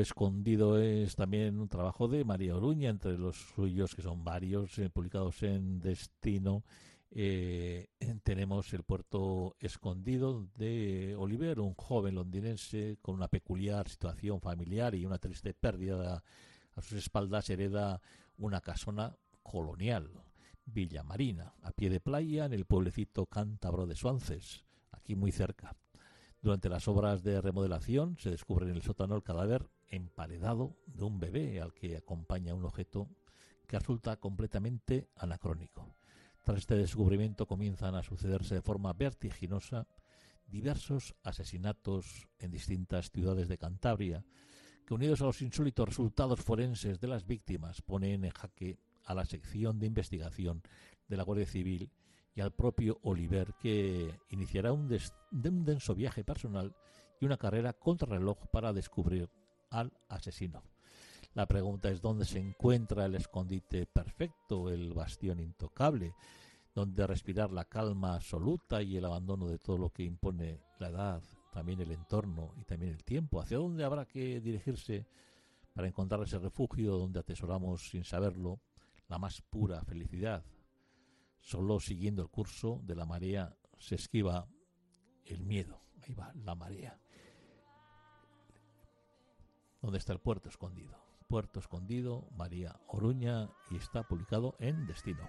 Escondido 0.05 0.79
es 0.79 1.17
también 1.17 1.59
un 1.59 1.69
trabajo 1.69 2.09
de 2.09 2.27
María 2.27 2.55
Oruña, 2.55 2.91
entre 2.91 3.17
los 3.17 3.37
suyos, 3.55 3.95
que 3.95 4.03
son 4.03 4.23
varios, 4.23 4.79
eh, 4.79 4.91
publicados 4.91 5.43
en 5.43 5.81
Destino. 5.81 6.63
Eh, 7.11 7.89
tenemos 8.23 8.71
el 8.75 8.83
Puerto 8.83 9.57
Escondido 9.59 10.47
de 10.57 11.17
Oliver, 11.19 11.59
un 11.59 11.73
joven 11.73 12.17
londinense 12.17 12.99
con 13.01 13.15
una 13.15 13.29
peculiar 13.29 13.89
situación 13.89 14.43
familiar 14.43 14.95
y 14.95 15.07
una 15.07 15.17
triste 15.17 15.55
pérdida 15.55 16.23
a 16.75 16.83
sus 16.83 16.99
espaldas, 16.99 17.49
hereda 17.49 18.03
una 18.37 18.61
casona 18.61 19.17
colonial, 19.43 20.11
Villa 20.67 21.03
Marina, 21.03 21.55
a 21.63 21.73
pie 21.73 21.89
de 21.89 22.01
playa 22.01 22.45
en 22.45 22.53
el 22.53 22.67
pueblecito 22.67 23.25
cántabro 23.25 23.87
de 23.87 23.97
Suances, 23.97 24.67
aquí 24.93 25.15
muy 25.15 25.33
cerca. 25.33 25.75
Durante 26.43 26.69
las 26.69 26.89
obras 26.89 27.23
de 27.23 27.41
remodelación 27.41 28.19
se 28.19 28.29
descubre 28.29 28.69
en 28.69 28.77
el 28.77 28.83
sótano 28.83 29.17
el 29.17 29.23
cadáver 29.23 29.67
emparedado 29.89 30.77
de 30.87 31.05
un 31.05 31.19
bebé 31.19 31.61
al 31.61 31.73
que 31.75 31.97
acompaña 31.97 32.55
un 32.55 32.65
objeto 32.65 33.09
que 33.67 33.79
resulta 33.79 34.17
completamente 34.17 35.09
anacrónico. 35.17 35.95
Tras 36.43 36.59
este 36.59 36.77
descubrimiento 36.77 37.47
comienzan 37.47 37.95
a 37.95 38.03
sucederse 38.03 38.57
de 38.57 38.63
forma 38.63 38.93
vertiginosa 38.93 39.87
diversos 40.47 41.15
asesinatos 41.23 42.29
en 42.39 42.51
distintas 42.51 43.11
ciudades 43.11 43.49
de 43.49 43.59
Cantabria, 43.59 44.25
que 44.87 44.95
unidos 44.95 45.23
a 45.23 45.25
los 45.25 45.41
insólitos 45.41 45.89
resultados 45.89 46.41
forenses 46.41 47.01
de 47.01 47.09
las 47.09 47.27
víctimas 47.27 47.81
ponen 47.81 48.25
en 48.25 48.31
jaque 48.31 48.79
a 49.05 49.15
la 49.15 49.25
sección 49.25 49.79
de 49.79 49.87
investigación 49.87 50.63
de 51.09 51.17
la 51.17 51.23
Guardia 51.23 51.47
Civil 51.47 51.91
y 52.35 52.41
al 52.41 52.53
propio 52.53 52.99
Oliver, 53.03 53.55
que 53.55 54.21
iniciará 54.29 54.73
un, 54.73 54.91
un 55.33 55.65
denso 55.65 55.95
viaje 55.95 56.25
personal 56.25 56.75
y 57.21 57.25
una 57.25 57.39
carrera 57.39 57.73
contrarreloj 57.73 58.49
para 58.51 58.73
descubrir 58.73 59.31
al 59.79 59.93
asesino. 60.09 60.63
La 61.35 61.47
pregunta 61.47 61.91
es 61.91 62.01
dónde 62.01 62.25
se 62.25 62.39
encuentra 62.39 63.07
el 63.07 63.15
escondite 63.17 63.87
perfecto, 63.87 64.71
el 64.71 64.93
bastión 64.95 65.41
intocable, 65.41 66.15
donde 66.75 67.07
respirar 67.07 67.53
la 67.53 67.65
calma 67.65 68.15
absoluta 68.15 68.83
y 68.83 68.97
el 68.97 69.05
abandono 69.05 69.47
de 69.47 69.59
todo 69.59 69.79
lo 69.79 69.91
que 69.91 70.05
impone 70.05 70.61
la 70.79 70.89
edad, 70.89 71.23
también 71.53 71.81
el 71.81 71.91
entorno 71.91 72.53
y 72.57 72.65
también 72.65 72.93
el 72.93 73.05
tiempo. 73.05 73.41
¿Hacia 73.41 73.59
dónde 73.59 73.85
habrá 73.85 74.07
que 74.07 74.41
dirigirse 74.41 75.07
para 75.73 75.89
encontrar 75.89 76.23
ese 76.23 76.39
refugio 76.39 76.97
donde 76.97 77.21
atesoramos 77.21 77.89
sin 77.91 78.05
saberlo 78.05 78.61
la 79.09 79.19
más 79.19 79.43
pura 79.43 79.85
felicidad, 79.85 80.45
Solo 81.45 81.79
siguiendo 81.79 82.23
el 82.23 82.31
curso 82.31 82.81
de 82.85 82.97
la 82.97 83.05
marea 83.05 83.55
se 83.79 83.97
esquiva 83.97 84.49
el 85.27 85.45
miedo. 85.45 85.79
Ahí 86.03 86.15
va, 86.15 86.33
la 86.43 86.55
marea. 86.55 86.99
¿Dónde 89.85 89.99
está 89.99 90.15
el 90.15 90.19
puerto 90.19 90.49
escondido? 90.49 90.97
Puerto 91.29 91.61
escondido, 91.61 92.27
María 92.31 92.81
Oruña, 92.87 93.51
y 93.71 93.77
está 93.77 94.03
publicado 94.03 94.57
en 94.59 94.87
Destino. 94.87 95.29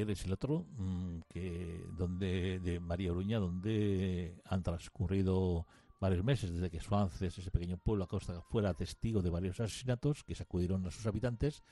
Lugar 0.00 0.06
donde 0.06 0.12
eres 0.12 0.24
el 0.24 0.32
otro, 0.32 0.66
mm, 0.76 1.20
que 1.28 1.84
donde 1.96 2.60
de 2.60 2.80
María 2.80 3.12
Oruña, 3.12 3.38
donde 3.38 4.40
han 4.44 4.62
transcurrido 4.62 5.66
varios 6.00 6.24
meses 6.24 6.52
desde 6.52 6.70
que 6.70 6.80
Suances, 6.80 7.38
ese 7.38 7.50
pequeño 7.50 7.76
pueblo 7.76 8.04
a 8.04 8.08
costa, 8.08 8.40
fuera 8.40 8.74
testigo 8.74 9.22
de 9.22 9.30
varios 9.30 9.60
asesinatos 9.60 10.24
que 10.24 10.34
sacudieron 10.34 10.86
a 10.86 10.90
sus 10.90 11.06
habitantes. 11.06 11.62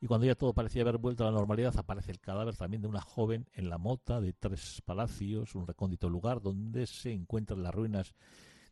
Y 0.00 0.06
cuando 0.06 0.26
ya 0.26 0.34
todo 0.34 0.52
parecía 0.52 0.82
haber 0.82 0.98
vuelto 0.98 1.24
a 1.24 1.30
la 1.30 1.38
normalidad, 1.38 1.74
aparece 1.78 2.10
el 2.10 2.20
cadáver 2.20 2.56
también 2.56 2.82
de 2.82 2.88
una 2.88 3.00
joven 3.00 3.46
en 3.54 3.68
la 3.68 3.78
mota 3.78 4.20
de 4.20 4.32
tres 4.32 4.82
palacios, 4.84 5.54
un 5.54 5.66
recóndito 5.66 6.08
lugar 6.08 6.42
donde 6.42 6.86
se 6.86 7.12
encuentran 7.12 7.62
las 7.62 7.72
ruinas 7.72 8.14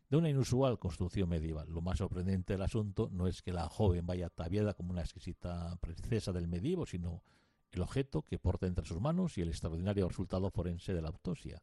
de 0.09 0.17
una 0.17 0.29
inusual 0.29 0.77
construcción 0.77 1.29
medieval. 1.29 1.69
Lo 1.69 1.81
más 1.81 1.99
sorprendente 1.99 2.53
del 2.53 2.63
asunto 2.63 3.09
no 3.11 3.27
es 3.27 3.41
que 3.41 3.53
la 3.53 3.69
joven 3.69 4.05
vaya 4.05 4.25
ataviada 4.25 4.73
como 4.73 4.91
una 4.91 5.01
exquisita 5.01 5.77
princesa 5.77 6.33
del 6.33 6.49
medievo, 6.49 6.85
sino 6.85 7.23
el 7.71 7.81
objeto 7.81 8.23
que 8.23 8.39
porta 8.39 8.67
entre 8.67 8.85
sus 8.85 8.99
manos 8.99 9.37
y 9.37 9.41
el 9.41 9.49
extraordinario 9.49 10.07
resultado 10.07 10.49
forense 10.51 10.93
de 10.93 11.01
la 11.01 11.09
autopsia. 11.09 11.61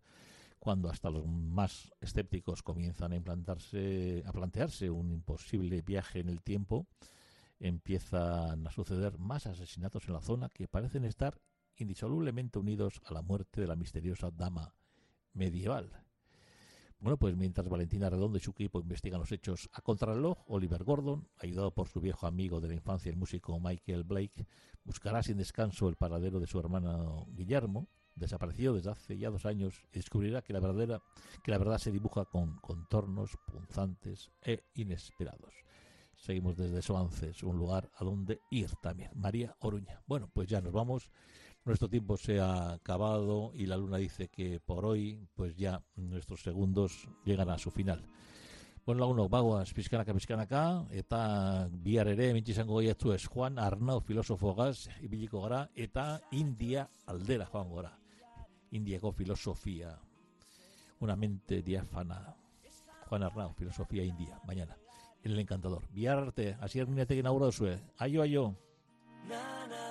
Cuando 0.58 0.90
hasta 0.90 1.10
los 1.10 1.26
más 1.26 1.92
escépticos 2.00 2.62
comienzan 2.62 3.12
a 3.12 3.16
implantarse, 3.16 4.24
a 4.26 4.32
plantearse 4.32 4.90
un 4.90 5.12
imposible 5.12 5.82
viaje 5.82 6.20
en 6.20 6.28
el 6.28 6.42
tiempo, 6.42 6.86
empiezan 7.60 8.66
a 8.66 8.70
suceder 8.72 9.18
más 9.18 9.46
asesinatos 9.46 10.06
en 10.08 10.14
la 10.14 10.20
zona 10.20 10.48
que 10.48 10.68
parecen 10.68 11.04
estar 11.04 11.40
indisolublemente 11.76 12.58
unidos 12.58 13.00
a 13.04 13.14
la 13.14 13.22
muerte 13.22 13.60
de 13.60 13.66
la 13.68 13.76
misteriosa 13.76 14.30
dama 14.30 14.74
medieval. 15.32 16.07
Bueno, 17.00 17.16
pues 17.16 17.37
mientras 17.37 17.68
Valentina 17.68 18.11
Redondo 18.11 18.38
y 18.38 18.40
su 18.40 18.50
equipo 18.50 18.80
investigan 18.80 19.20
los 19.20 19.30
hechos 19.30 19.70
a 19.72 19.80
contrarreloj, 19.82 20.38
Oliver 20.48 20.82
Gordon, 20.82 21.28
ayudado 21.38 21.72
por 21.72 21.87
su 21.87 22.00
viejo 22.00 22.26
amigo 22.26 22.61
de 22.61 22.66
la 22.66 22.74
infancia, 22.74 23.08
el 23.08 23.16
músico 23.16 23.61
Michael 23.61 24.02
Blake, 24.02 24.46
buscará 24.82 25.22
sin 25.22 25.37
descanso 25.37 25.88
el 25.88 25.94
paradero 25.94 26.40
de 26.40 26.48
su 26.48 26.58
hermano 26.58 27.28
Guillermo, 27.30 27.87
desaparecido 28.16 28.74
desde 28.74 28.90
hace 28.90 29.16
ya 29.16 29.30
dos 29.30 29.46
años, 29.46 29.80
y 29.92 29.98
descubrirá 29.98 30.42
que 30.42 30.52
la, 30.52 30.58
verdadera, 30.58 31.00
que 31.44 31.52
la 31.52 31.58
verdad 31.58 31.78
se 31.78 31.92
dibuja 31.92 32.24
con 32.24 32.56
contornos 32.58 33.37
punzantes 33.46 34.32
e 34.42 34.64
inesperados. 34.74 35.54
Seguimos 36.16 36.56
desde 36.56 36.82
Soances, 36.82 37.44
un 37.44 37.56
lugar 37.58 37.92
a 37.94 38.04
donde 38.04 38.40
ir 38.50 38.70
también. 38.82 39.12
María 39.14 39.54
Oruña. 39.61 40.02
Bueno, 40.08 40.28
pues 40.34 40.48
ya 40.48 40.61
nos 40.61 40.72
vamos. 40.72 41.12
Nuestro 41.68 41.90
tiempo 41.90 42.16
se 42.16 42.40
ha 42.40 42.72
acabado 42.72 43.52
y 43.52 43.66
la 43.66 43.76
luna 43.76 43.98
dice 43.98 44.28
que 44.28 44.59
por 44.59 44.87
hoy, 44.87 45.28
pues 45.35 45.54
ya 45.54 45.83
nuestros 45.96 46.40
segundos 46.40 47.07
llegan 47.26 47.50
a 47.50 47.59
su 47.59 47.70
final. 47.70 48.07
Bueno, 48.87 49.00
lagunok, 49.00 49.31
bagoaz, 49.31 49.74
pizkanaka 49.74 50.14
pizkanaka, 50.14 50.87
eta 50.90 51.68
bihar 51.70 52.09
ere, 52.09 52.31
mintxizango 52.33 52.78
gaiatu 52.78 53.12
ez, 53.12 53.26
Juan 53.26 53.59
Arnau 53.59 54.00
filosofogaz, 54.00 54.88
ibiliko 55.04 55.42
gara, 55.42 55.68
eta 55.74 56.22
India 56.33 56.88
aldera 57.04 57.44
joan 57.44 57.68
gora. 57.68 57.92
Indiako 58.70 59.12
filosofia, 59.12 59.92
una 61.00 61.16
mente 61.16 61.61
diáfana. 61.61 62.35
Juan 63.11 63.24
Arnau, 63.24 63.52
filosofia 63.52 64.04
india, 64.04 64.40
mañana. 64.46 64.78
El 65.22 65.38
encantador. 65.38 65.85
Bihar 65.92 66.16
arte, 66.16 66.57
hasier 66.62 66.88
minetekin 66.88 67.26
aurra 67.26 67.52
duzue. 67.52 67.78
Aio, 67.98 68.22
aio. 68.22 68.54
Eusten 69.28 69.88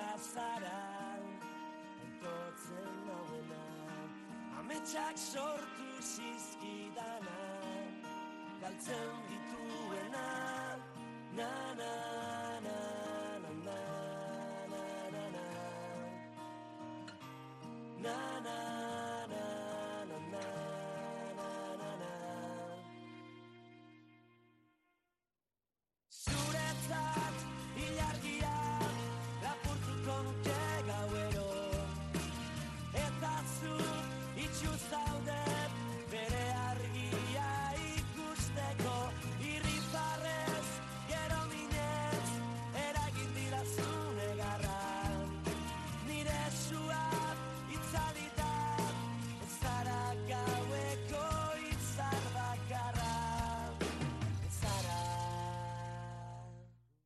soka 0.00 0.18
zara 0.18 0.80
Entotzen 2.04 2.92
nauena 3.06 3.64
Ametxak 4.58 5.16
sortu 5.16 5.90
zizkidana 6.00 7.40
Galtzen 8.60 9.12
dituena 9.28 10.28
Na, 11.36 11.50
na, 11.78 12.49